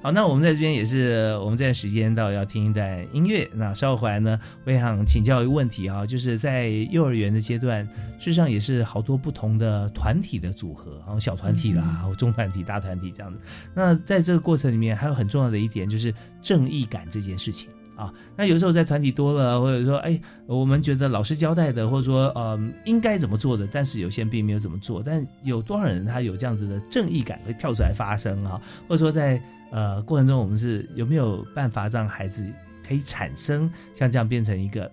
[0.04, 3.48] 好，那我们在这边也是，我们这段时间到要听一段音乐。
[3.54, 7.82] 那稍后回来呢，我也想请教一个问题啊，就是在幼儿园的阶段，
[8.18, 13.40] 事实上也是好多不同的团体的组合，然后小团体啦，或中团体、大团体这样子。
[13.72, 18.12] 那在这个过程里面，还有很重要的一点就是正义感这件事情啊。
[18.36, 25.02] 那有时候在团体多了，或者说，哎，我们觉得老师交代的，或者说，嗯，应该怎么做的，但是有些人并没有怎么做。
[25.02, 28.60] 但有多少人他有这样子的正义感会跳出来发声啊？
[28.86, 29.42] 或者说在
[29.74, 32.46] 呃，过程中我们是有没有办法让孩子
[32.86, 34.88] 可以产生像这样变成一个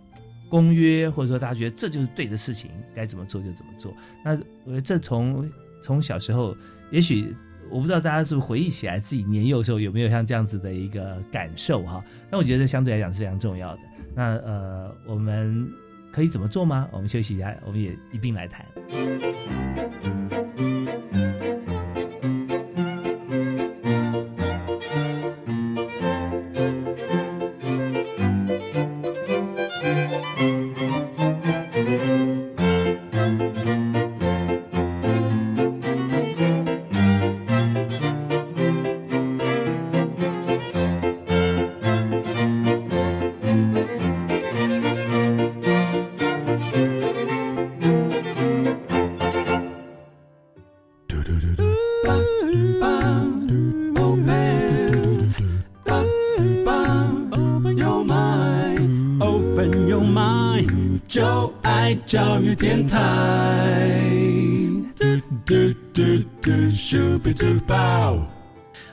[0.50, 3.94] 公约，或者说大家觉得这就是对的事情，该怎么做就怎么做？
[4.26, 4.32] 那
[4.64, 5.48] 我觉得这从
[5.84, 6.58] 从小时候，
[6.90, 7.32] 也许
[7.70, 12.04] 我不知道大家是不是回忆起来自己年幼的时候有没有像这样子的一个感受哈？
[12.32, 13.80] 那我觉得相对来讲是非常重要的。
[14.16, 15.72] 那呃，我们
[16.12, 16.90] 可以怎么做吗？
[16.92, 18.66] 我们休息一下，我们也一并来谈。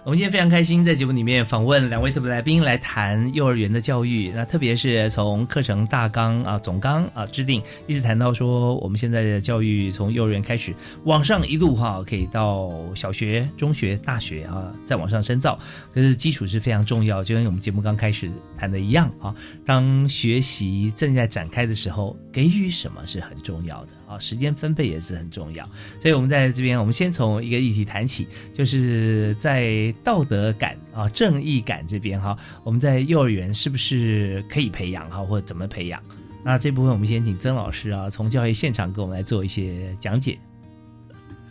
[0.04, 4.30] 我们今天非常开心，在节目里面访问两位特别来宾来谈幼儿园的教育。
[4.34, 10.74] 那特别是从课程大纲啊、总纲啊制定，一直谈到说我们现在的教育从幼儿园开始
[11.04, 15.58] 往上一路哈，可以到小学、中学、大学啊，再往上深造。
[15.92, 19.34] 可是基础是非常重要，就跟我们节目刚开始谈的一样啊。
[19.66, 25.64] 当学习正在展开的时候，给予什么是很重要的啊，时间分配也是很重要。
[26.00, 36.02] 所以我们在这边，我们先从一个议题谈起，就是在道德感啊、正义感这边哈，我们在幼儿园是不是可以培养哈，或者怎么培养？
[36.42, 40.38] 那这部分我们先请曾老师啊，从教育现场给我们来做一些讲解。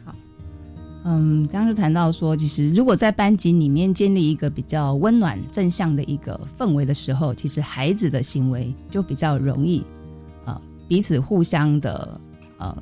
[0.03, 0.15] 好
[1.03, 9.83] 嗯，刚刚就谈到说，其实如果在班级里面建立一个比较温暖、正向的一个氛围的时候，其实孩子的行为就比较容易，
[10.45, 12.19] 呃，彼此互相的
[12.57, 12.75] 呃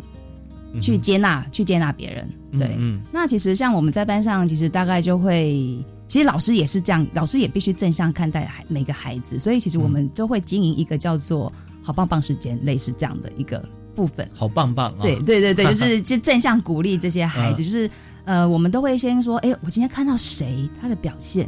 [0.81, 2.29] 去接纳、去接纳别人。
[2.59, 11.51] 对，嗯那其实像我们在班上，其实大概就会，其实老师也是这样，老师也必须正向看待孩每个孩子，所以其实我们就会经营一个叫做
[11.81, 13.63] “好棒棒时间”类似这样的一个
[13.95, 14.29] 部分。
[14.33, 15.01] 好棒棒啊！
[15.01, 17.89] 对对对对，就是 就正向鼓励这些孩子，嗯就是
[18.25, 21.47] 呃，我们都会先说，哎，我今天看到谁他的表现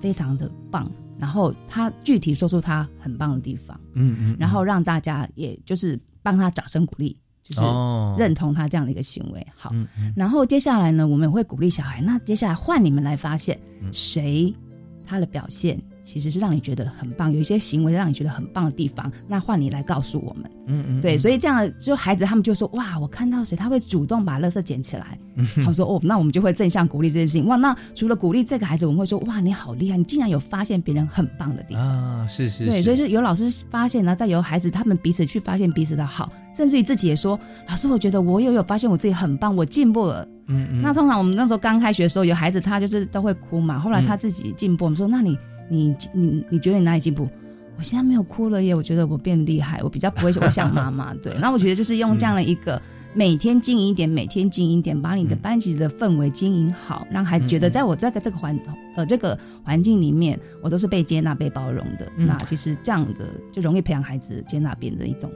[0.00, 0.88] 非常的棒，
[1.18, 9.46] 然后他具体说出他很棒的地方，嗯嗯，然后让大家也就是帮他掌声鼓励，就是哦认同他这样的一个行为。
[9.54, 14.54] 好，嗯嗯然后接下来呢，我们也会鼓励小孩，那接下来换你们来发现嗯谁
[15.04, 15.80] 他的表现。
[16.02, 20.50] 其实是让你觉得很棒，有一些行为让你觉得很棒的地方，那换你来告诉我们。
[20.66, 27.46] 嗯嗯，对，所以以这样就孩子他们就说哇，我看到谁他会主动把垃圾捡起来，嗯 他们说哦，那我们就会正向鼓励这件事情。
[27.46, 31.82] 哇，那除了鼓励这个孩子，我们会说哇，你好厉害，你竟然有发现别人很棒的地方。
[31.82, 37.38] 啊，是是，对，所以就有老师发现，然后再由孩子他们彼此去发现彼此的好，甚至于自己也说，
[37.68, 40.26] 老师，我觉得我也有发现我自己很棒，我进步了。
[40.46, 45.36] 嗯嗯，那通常我们那时候刚开学的时候，有孩子他就是都会哭嘛，后来嗯他自己进步，我们说那你
[45.72, 47.28] 你你你觉得你哪里进步？
[47.78, 51.14] 我现在没有哭了耶，我觉得我变厉害，我比较不会我想妈妈。
[51.14, 52.80] 对， 那我觉得就是用这样的一个
[53.14, 58.56] 每天经营一点，每天经营一点，把你的班级的氛围经营好，让孩子觉得在我这个这个环
[58.94, 62.06] 呃这个环境里面，我都是被接纳、被包容的。
[62.18, 65.30] 嗯那其实这样的就容易培养孩子接纳别人的一种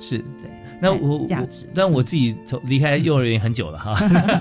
[0.00, 0.50] 是对。
[0.82, 3.96] 那我我价值但我自己从离开幼儿园很久了哈，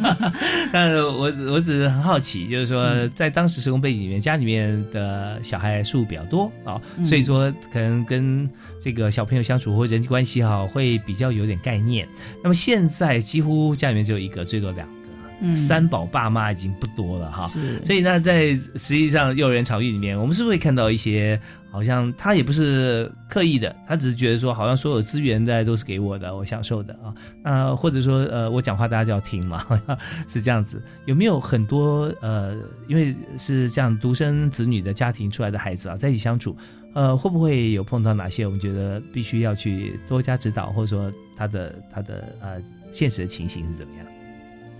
[0.73, 8.49] 但是我我只是很好奇，就是说嗯在当时时空背景里面，家里面的小孩数比较多啊，嗯所以说可能跟
[8.81, 12.07] 这个小朋友相处或人际关系哈，会比较有点概念。
[12.41, 14.93] 那么现在几乎家里面只有一个，最多两个，
[15.41, 17.47] 嗯三宝爸妈已经不多了哈。
[17.47, 21.39] 是所以那，在实际上幼儿园场域里面，我们是不是会看到一些
[21.71, 27.13] 好像他也不是刻意的，他只是觉得说，好像所有资源大家都是给我的，我享受的啊。
[27.43, 29.65] 那或者说呃，我讲话大家就要听嘛，
[30.27, 30.81] 是这样子。
[31.05, 32.55] 有没有很多呃，
[32.87, 36.55] 因为是这样独生子女的家庭出来的孩子啊，在一起相处，
[36.93, 42.61] 呃，会不会有碰到哪些我们觉得必须要去多加指导，或者说他的他的呃
[42.91, 44.05] 现实的情形是怎么样？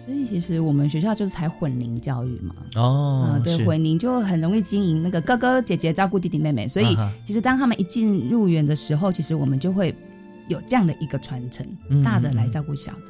[0.06, 9.96] 所以其实我们学校就是采混龄教育嘛，哦嗯，对，混龄就很容易经营那个哥哥姐姐照顾弟弟妹妹，所以其实当他们一进入园的时候，其实我们就会
[10.48, 13.08] 有这样的一个传承嗯，大的来照顾小的。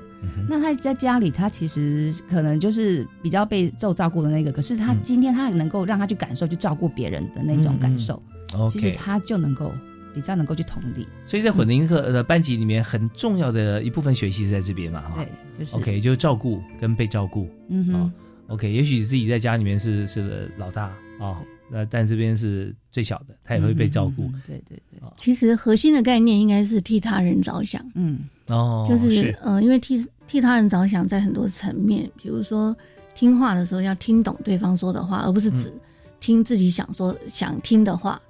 [0.47, 4.99] 那他在家里，他其实可能就是比较被受照顾的那个，可是他嗯。
[5.01, 8.21] 今天他能够让他去感受、去照顾别人的那种感受，
[8.53, 9.71] 嗯其实他就能够
[10.13, 11.07] 比较能够去同理。
[11.25, 15.15] 所以在混龄课的班级里面，很重要的一部分学习是在这边嘛，哈。
[15.15, 15.27] 对，
[15.59, 15.75] 就是。
[15.75, 17.49] OK，就是照顾跟被照顾。
[17.69, 17.95] 嗯哼。
[17.95, 18.11] 哦
[18.47, 20.91] OK，也许自己在家里面是是老大
[21.21, 21.39] 啊，
[21.69, 24.23] 那、但这边是最小的，他也会被照顾。
[24.23, 32.75] 嗯对对对，其实核心的概念应该是替他人着想，嗯，哦，就是呃，因为替替他人着想，在很多层面，比如说
[33.15, 35.71] 听话的时候要听懂对方说的话，而不是只
[36.19, 38.21] 听自己想说想听的话，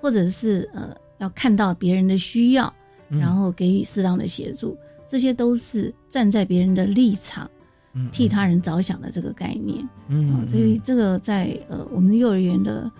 [0.00, 0.88] 或者是呃
[1.18, 2.72] 要看到别人的需要，
[3.10, 4.76] 嗯然后给予适当的协助，
[5.08, 7.50] 这些都是站在别人的立场，
[7.94, 9.88] 嗯替他人着想的这个概念。
[10.08, 12.90] 嗯啊所以这个在呃我们幼儿园的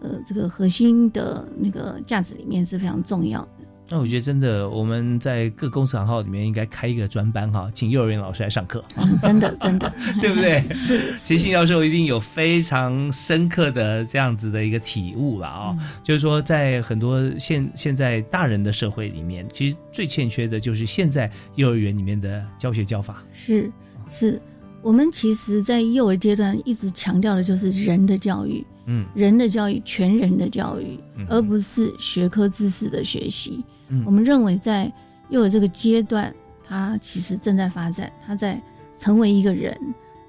[0.00, 3.63] 呃这个核心的那个价值里面是非常重要的。
[3.86, 10.64] 那我觉得真的，我们在各公司行号里面应该开一个专班哈，请幼儿园老师来上课，嗯，真的真的， 对不对？
[10.72, 23.22] 是，其实信教授一定有非常深刻的这样子的一个体悟了啊、嗯就是说在很多现现在大人的社会里面，其实最欠缺的就是现在幼儿园里面的教学教法。
[23.32, 23.70] 是
[24.08, 24.40] 是，
[24.80, 33.62] 我们其实，在幼儿阶段一直强调的就是人的教育，嗯人的教育，全人的教育，嗯而不是学科知识的学习。
[33.88, 34.92] 嗯我们认为在
[35.30, 38.60] 幼儿这个阶段，他其实正在发展，他在
[38.96, 39.78] 成为一个人，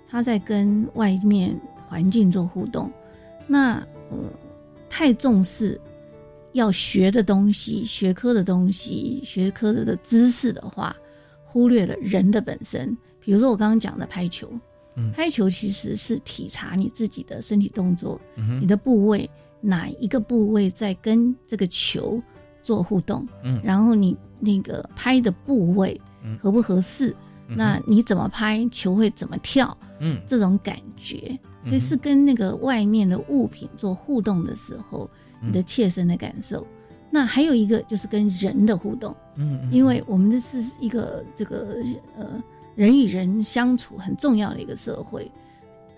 [0.08, 2.92] 他在跟外面环境做互动。
[3.48, 3.76] 那
[4.10, 4.18] 呃，
[4.90, 5.80] 太重视
[6.54, 10.96] 要学的东西、学科的东西、学科的的知识的话，
[11.44, 12.96] 忽略了人的本身。
[13.20, 14.50] 比如说我刚刚讲的拍球，
[14.96, 19.30] 嗯拍球其实是体察你自己的身体动作，嗯你的部位
[19.62, 22.22] 哪一个部位在跟这个球
[22.66, 23.62] 做互动，嗯。
[23.64, 26.36] 然后你那个拍的部位嗯。
[26.42, 27.16] 合不合适，
[27.48, 30.20] 嗯那你怎么拍球会怎么跳，嗯。
[30.26, 35.08] 这种感觉，所以是跟那个外面的物品做互动的时候，
[35.42, 35.50] 嗯。
[35.50, 36.66] 你的切身的感受。
[37.12, 39.72] 那还有一个就是跟人的互动，嗯嗯。
[39.72, 41.78] 因为我们这是一个这个
[42.18, 42.44] 呃
[42.76, 45.32] 人与人相处很重要的一个社会，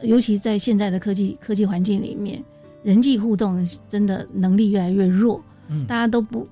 [0.01, 2.43] 尤其在现在的科技科技环境里面，
[2.83, 5.87] 人际互动真的能力越来越弱，嗯。
[5.87, 6.47] 大家都不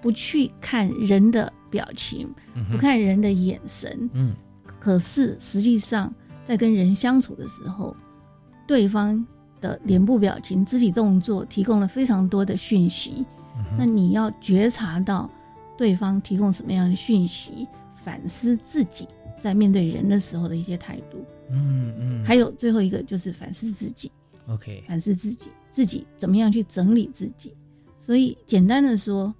[0.00, 4.34] 不去看人的表情，嗯不看人的眼神，嗯。
[4.78, 6.12] 可是实际上
[6.44, 7.94] 在跟人相处的时候，
[8.66, 9.26] 对方
[9.60, 13.26] 的脸部表情、肢体动作提供了非常多的讯息，
[13.76, 15.28] 那你要觉察到
[15.76, 17.66] 对方提供什么样的讯息，
[18.02, 19.06] 反思自己
[19.38, 21.22] 在面对人的时候的一些态度。
[21.50, 24.10] 嗯嗯，还有最后一个就是反思自己
[24.48, 27.52] ，OK，反思自己，自己怎么样去整理自己。
[28.00, 29.34] 所以简单的说，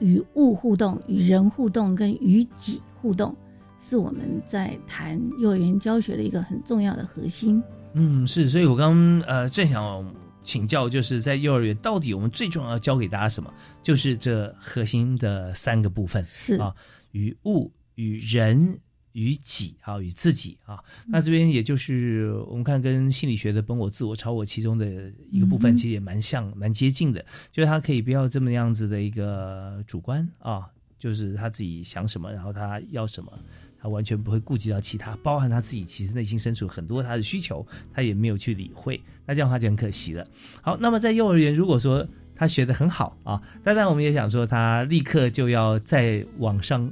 [0.00, 3.34] 与物互动、与人互动跟与己互动，
[3.80, 7.62] 是我们在谈幼儿园教学的一个很重要的核心。
[7.92, 13.52] 嗯，是，所以我刚刚呃正想请教，就是在幼儿园到底我们最重要要教给大家什么？
[13.82, 16.74] 就是这核心的三个部分是啊，
[17.12, 18.78] 与物、与人、
[19.14, 20.78] 与己啊，与自己啊。
[21.08, 33.32] 那这边也就是我们看跟心理学的本我、自我、超我其中的一个部分，其实也蛮像、蛮接近的，就是他可以不要这么样子的一个主观啊，就是他自己想什么，然后他要什么。
[33.80, 38.98] 他完全不会顾及到其他，包含他自己其实内心深处很多他的需求，他也没有去理会。
[39.26, 40.26] 那这样的话就很可惜了。
[40.62, 46.90] 好，那么在幼儿园，如果说他学得很好啊，当然我们也想说他立刻就要再往上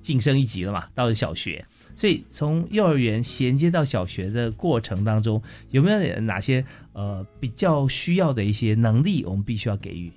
[0.00, 1.64] 晋升一级了嘛，到了小学。
[1.96, 10.10] 所以从幼儿园衔接到小学的过程当中，有没有哪些呃比较需要的一些能力，我们必须要给予？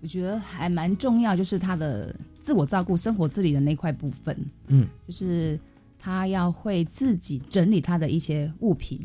[0.00, 4.34] 我觉得还蛮重要，就是他的自我照顾、生活自理的那块部分。
[4.68, 5.58] 嗯，就是
[5.98, 9.00] 他要会自己整理他的一些物品。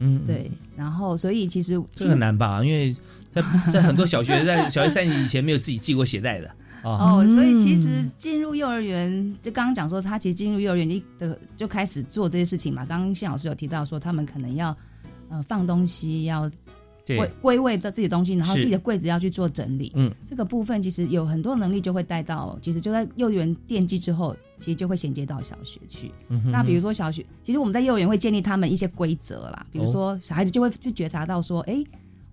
[0.00, 0.50] 嗯，对。
[0.76, 2.62] 然后，所以其实这很难吧？
[2.64, 2.94] 因为
[3.32, 3.42] 在
[3.72, 6.56] 在很多小学，在小学三年级以前没有自己系过鞋带的啊。
[6.82, 12.84] 哦，所以其实进入幼儿园，就刚刚讲说，他其实进入幼儿园一的就开始做这些事情嘛。
[12.84, 14.76] 刚刚谢老师有提到说，他们可能要
[15.28, 16.50] 呃放东西，要
[17.04, 19.92] 对归归位到自己的东西，然后自己的柜子要去做整理。
[19.94, 26.12] 嗯，这个部分其实有很多能力就会带到，其实就在幼儿园奠基之后，其实就会衔接到小学去。
[26.28, 26.50] 嗯哼。
[26.50, 31.82] 那比如说小学，其实我们在幼儿园会建立他们一些规则啦，比如说小孩子就会去觉察到说，哎、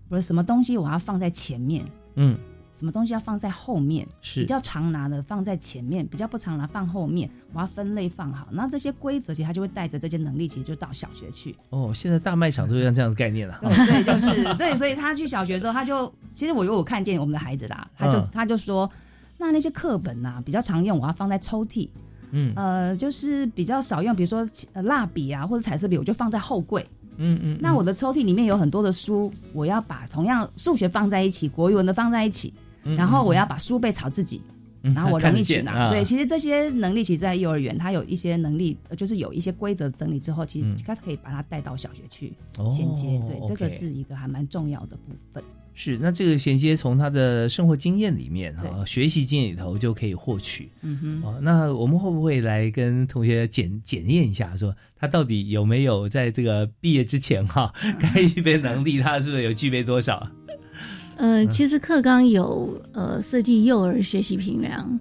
[0.10, 1.86] 我的什么东西我要放在前面，
[2.16, 2.38] 嗯，
[2.78, 8.48] 什么东西要放在后面，是比较常拿的放在前面，比较不常拿放后面，我要分类放好。
[8.52, 11.56] 那这些规则其实他就会带着这些能力，其实就到小学去。
[11.70, 13.58] 哦，现在大卖场都有这样的概念了。
[13.62, 13.70] 对
[14.04, 18.90] 对，就是对，所以他去小学的时候，他就其实我有看见我们的孩子啦，他就、嗯他就说，
[19.38, 21.88] 那那些课本呐、比较常用，我要放在抽屉。
[22.32, 26.86] 嗯呃，就是比较少用，比如说呃蜡笔啊或者彩色笔，我就放在后柜。
[27.18, 32.62] 嗯嗯，那我的抽屉里面有很多的书，我要把同样数学放在一起，国语文的放在一起，嗯
[32.96, 34.42] 然后我要把书背朝自己，
[34.84, 35.90] 嗯然后我 容易去拿。
[35.90, 43.20] 对，其实这些能力，其实在幼儿园，他有一些能力，呃就是有一些规则整理之后，其实嗯它可以把它带到小学去哦衔接。
[43.28, 45.44] 对，这个是一个还蛮重要的部分。
[45.78, 50.70] 是，那这个衔接从他的生活经验里面啊，学习经验里头就可以获取。
[50.82, 51.22] 嗯哼。
[51.22, 60.26] 哦，那我们会不会来跟同学检检验一下，说他到底有没有在这个毕业之前哈、 该具备能力，他是不是有具备多少？
[61.18, 65.00] 呃，其实课纲有呃设计幼儿学习评量，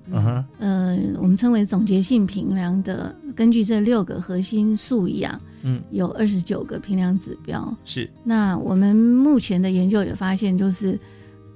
[0.59, 7.77] 嗯我们称为总结性评量的，根据这六个核心素养，嗯，有二十九个评量指标。
[7.85, 10.99] 是，那我们目前的研究也发现，就是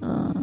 [0.01, 0.35] 呃，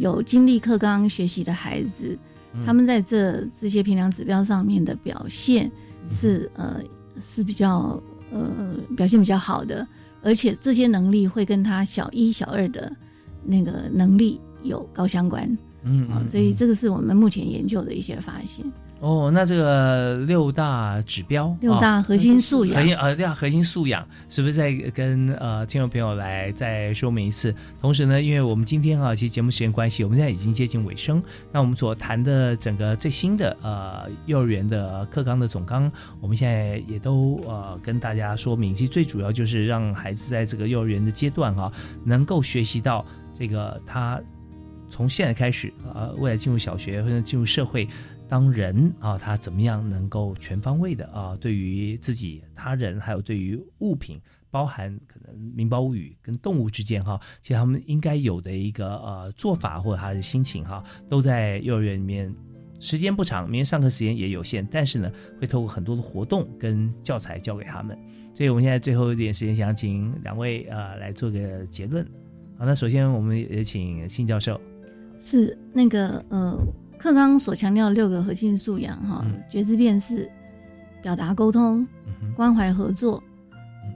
[0.00, 2.18] 有经历课纲学习的孩子，
[2.54, 2.64] 嗯。
[2.66, 5.70] 他们在这这些评量指标上面的表现
[6.10, 6.80] 是、呃
[7.20, 8.02] 是比较
[8.32, 9.86] 呃表现比较好的，
[10.22, 12.90] 而且这些能力会跟他小一、小二的
[13.44, 15.58] 那个能力有高相关。
[15.84, 18.64] 嗯啊，所以这个是我们目前研究的一些发现。
[19.00, 27.52] 哦，那这个六大指标，六大核心素养核心呃，六大核心素养是不是再跟呃听众朋友来再说明一次？
[27.80, 31.20] 同时呢，因为我们今天啊，其实节目时间关系，我们现在已经接近尾声。
[31.50, 35.90] 那我们所谈的整个最新的呃幼儿园的课纲的总纲，
[36.20, 41.72] 我们现在也都呃跟大家说明，其实最主要就是让孩子在这个幼儿园的阶段啊、
[42.04, 43.04] 能够学习到
[43.34, 44.20] 这个他
[44.88, 47.88] 从现在开始啊、未来进入小学或者进入社会。
[48.28, 54.18] 当人啊，他怎么样能够全方位的啊，对于自己、他人，还有对于物品，
[54.50, 62.34] 包含可能名包物语跟动物之间哈，其实他们应该有的一个呃做法或者他的心情哈，都在幼儿园里面。
[62.80, 67.94] 时间不长，明天上课时间也有限，但是呢，会透过很多的活动跟教材教给他们。
[68.34, 72.04] 所以我们现在最后一点时间，想请两位呃来做个结论。
[72.62, 74.60] 好，那首先我们也请信教授。
[75.18, 76.56] 是那个呃，
[76.96, 80.30] 课纲所强调的六个核心素养哈，觉知辨识、
[81.02, 81.84] 表达沟通、
[82.36, 83.20] 关怀合作、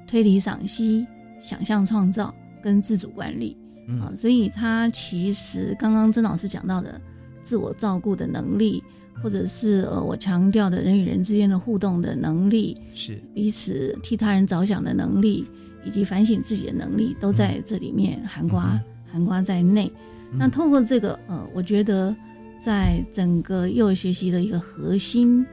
[0.09, 1.07] 推理赏析、
[1.41, 3.57] 想象创造跟自主管理。
[4.01, 7.01] 啊，所以他其实刚刚曾老师讲到的
[7.43, 8.83] 自我照顾的能力，
[9.23, 13.17] 或者是呃我强调的人与人之间的互动的能力，是。
[13.33, 15.47] 彼此替他人着想的能力，
[15.87, 18.79] 以及反省自己的能力，都在这里面含瓜
[19.11, 19.91] 含瓜在内。
[20.37, 22.15] 那透过这个呃，我觉得
[22.59, 25.47] 在整个幼儿学习的一个核心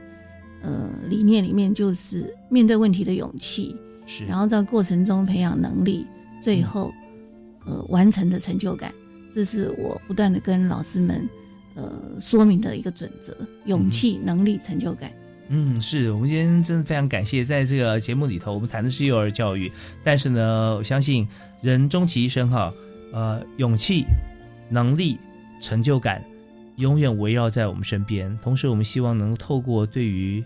[0.60, 3.76] 呃理念里面，就是面对问题的勇气，
[4.06, 6.04] 是，然后在过程中培养能力，
[6.40, 6.92] 最后、
[7.64, 8.92] 呃完成的成就感，
[9.32, 11.26] 这是我不断的跟老师们
[11.76, 15.10] 呃说明的一个准则：勇气、能力、成就感。
[15.48, 19.70] 嗯，是我们今天真的非常感谢，在这个节目里头，我们谈的是幼儿教育，
[20.02, 21.28] 但是呢，我相信
[21.60, 22.72] 人终其一生哈，
[23.12, 24.06] 呃，勇气、
[24.70, 25.18] 能力、
[25.60, 26.24] 成就感，
[26.76, 28.36] 永远围绕在我们身边。
[28.42, 30.42] 同时，我们希望能透过对于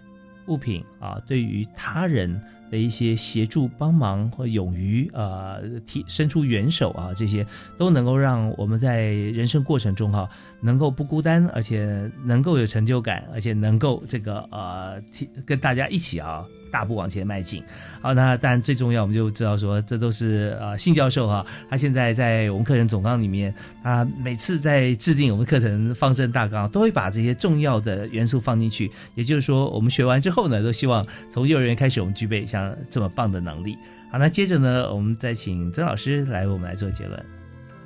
[0.47, 2.41] 物品啊，对于他人
[2.71, 7.47] 的一些协助、帮忙或勇于呃提伸出援手啊，这些
[7.77, 10.29] 都能够让我们在人生过程中哈、
[10.61, 15.03] 能够不孤单，而且能够有成就感，而且能够这个呃
[15.45, 16.45] 跟大家一起啊。
[16.71, 17.63] 大步往前迈进，
[18.03, 28.91] 好，那当然最重要，我们就知道说，这都是呃信教授哈，他现在在我们课程总纲里面，他每次在制定我们课程方针大纲，都会把这些重要的元素放进去。
[29.15, 32.58] 也就是说，我们学完之后呢，都希望从幼儿园开始，我们具备像
[32.91, 33.77] 这么棒的能力。
[34.11, 37.19] 好，那接着呢，我们再请曾老师来我们来做结论。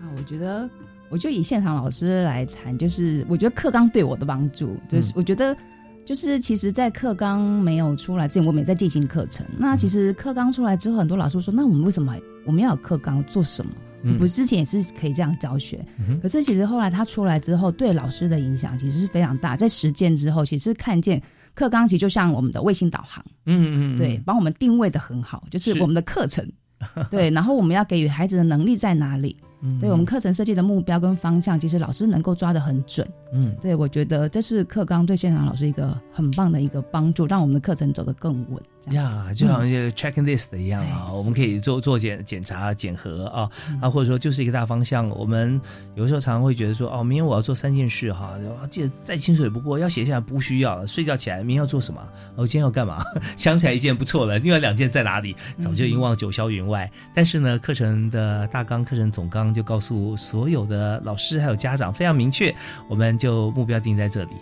[0.00, 0.68] 啊，我觉得，
[1.08, 5.56] 我就以现场老师来谈，就是我觉得课纲对我的帮助，就是我觉得。
[6.04, 9.46] 就是其实，在课纲没有出来之前，我们也在进行课程。
[9.56, 13.70] 那其实课纲出来之后，很多老师说：“那我们为什么我们要有课纲做什么？”
[14.02, 19.56] 嗯我之前也是可以这样教学，嗯可是其实后来他出来之后，对老师的影响其实是非常大。
[19.56, 21.22] 在实践之后，其实看见
[21.55, 26.46] 课纲其实就像我们的卫星导航，嗯嗯，对，帮我们定位的很好，就是是我们的课程，
[27.11, 29.36] 对，然后我们要给予孩子的能力在哪里？
[29.64, 33.09] 嗯对我们课程设计的目标跟方向，其实老师能够抓得很准。
[33.32, 38.61] 嗯，对我觉得这是课纲对现场老师一个很棒的一个帮助，让我们的课程走得更稳。
[38.91, 43.49] 呀，就好像一个 checking list 一样啊，我们可以做做检检查、检核啊，
[43.80, 45.09] 啊，或者说就是一个大方向。
[45.11, 45.61] 我们
[45.95, 52.01] 有时候常常会觉得说，哦，明天我要做三件事哈，然后记得再清楚也不过，要写下来不需要，睡觉起来明天要做什么，
[52.35, 53.05] 我今天要干嘛？
[53.39, 55.37] 想起来一件不错了，另外两件在哪里？
[55.61, 56.91] 早就已经忘九霄云外。
[57.14, 62.53] 但是呢，课程的大纲、课程总纲就告诉所有的老师还有家长非常明确，
[62.89, 64.33] 我们就目标定在这里。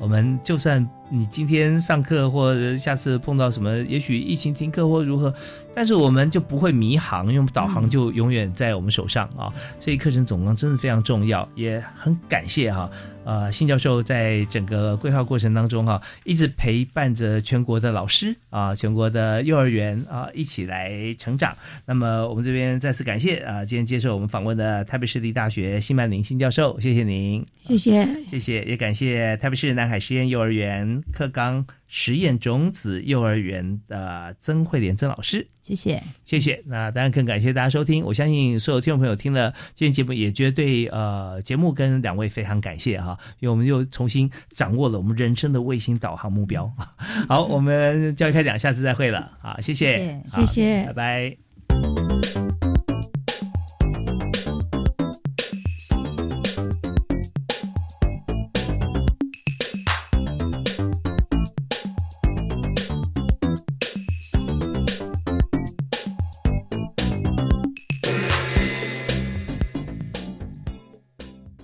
[0.00, 5.32] 我们就算你今天上课或者下次碰到什么，也许疫情停课或如何，
[5.74, 9.52] 但是我们就不会迷航，因为导航就永远在我们手上啊。
[9.78, 12.90] 所以课程总纲真的非常重要，也很感谢哈、
[13.24, 21.56] 呃，辛教授在整个规划过程当中哈、一直陪伴着全国的老师啊，全国的幼儿园啊，一起来成长。
[21.86, 35.48] 那么我们这边再次感谢啊，今天接受我们访问的台北市立大学辛曼玲辛教授，谢谢您，谢谢，谢谢，也感谢台北市南海实验幼儿园课纲实验种子幼儿园的曾慧莲曾老师。
[35.62, 36.62] 谢谢，谢谢。
[36.66, 38.04] 那当然更感谢大家收听。
[38.04, 46.70] 我相信所有听众朋友听了今天节目，也觉得对呃节目跟两位非常感谢哈，因为我们又重新掌握了我们人生的卫星导航目标。
[47.28, 52.33] 好，我们教育开讲，下次再会了好，谢谢，谢谢好拜拜。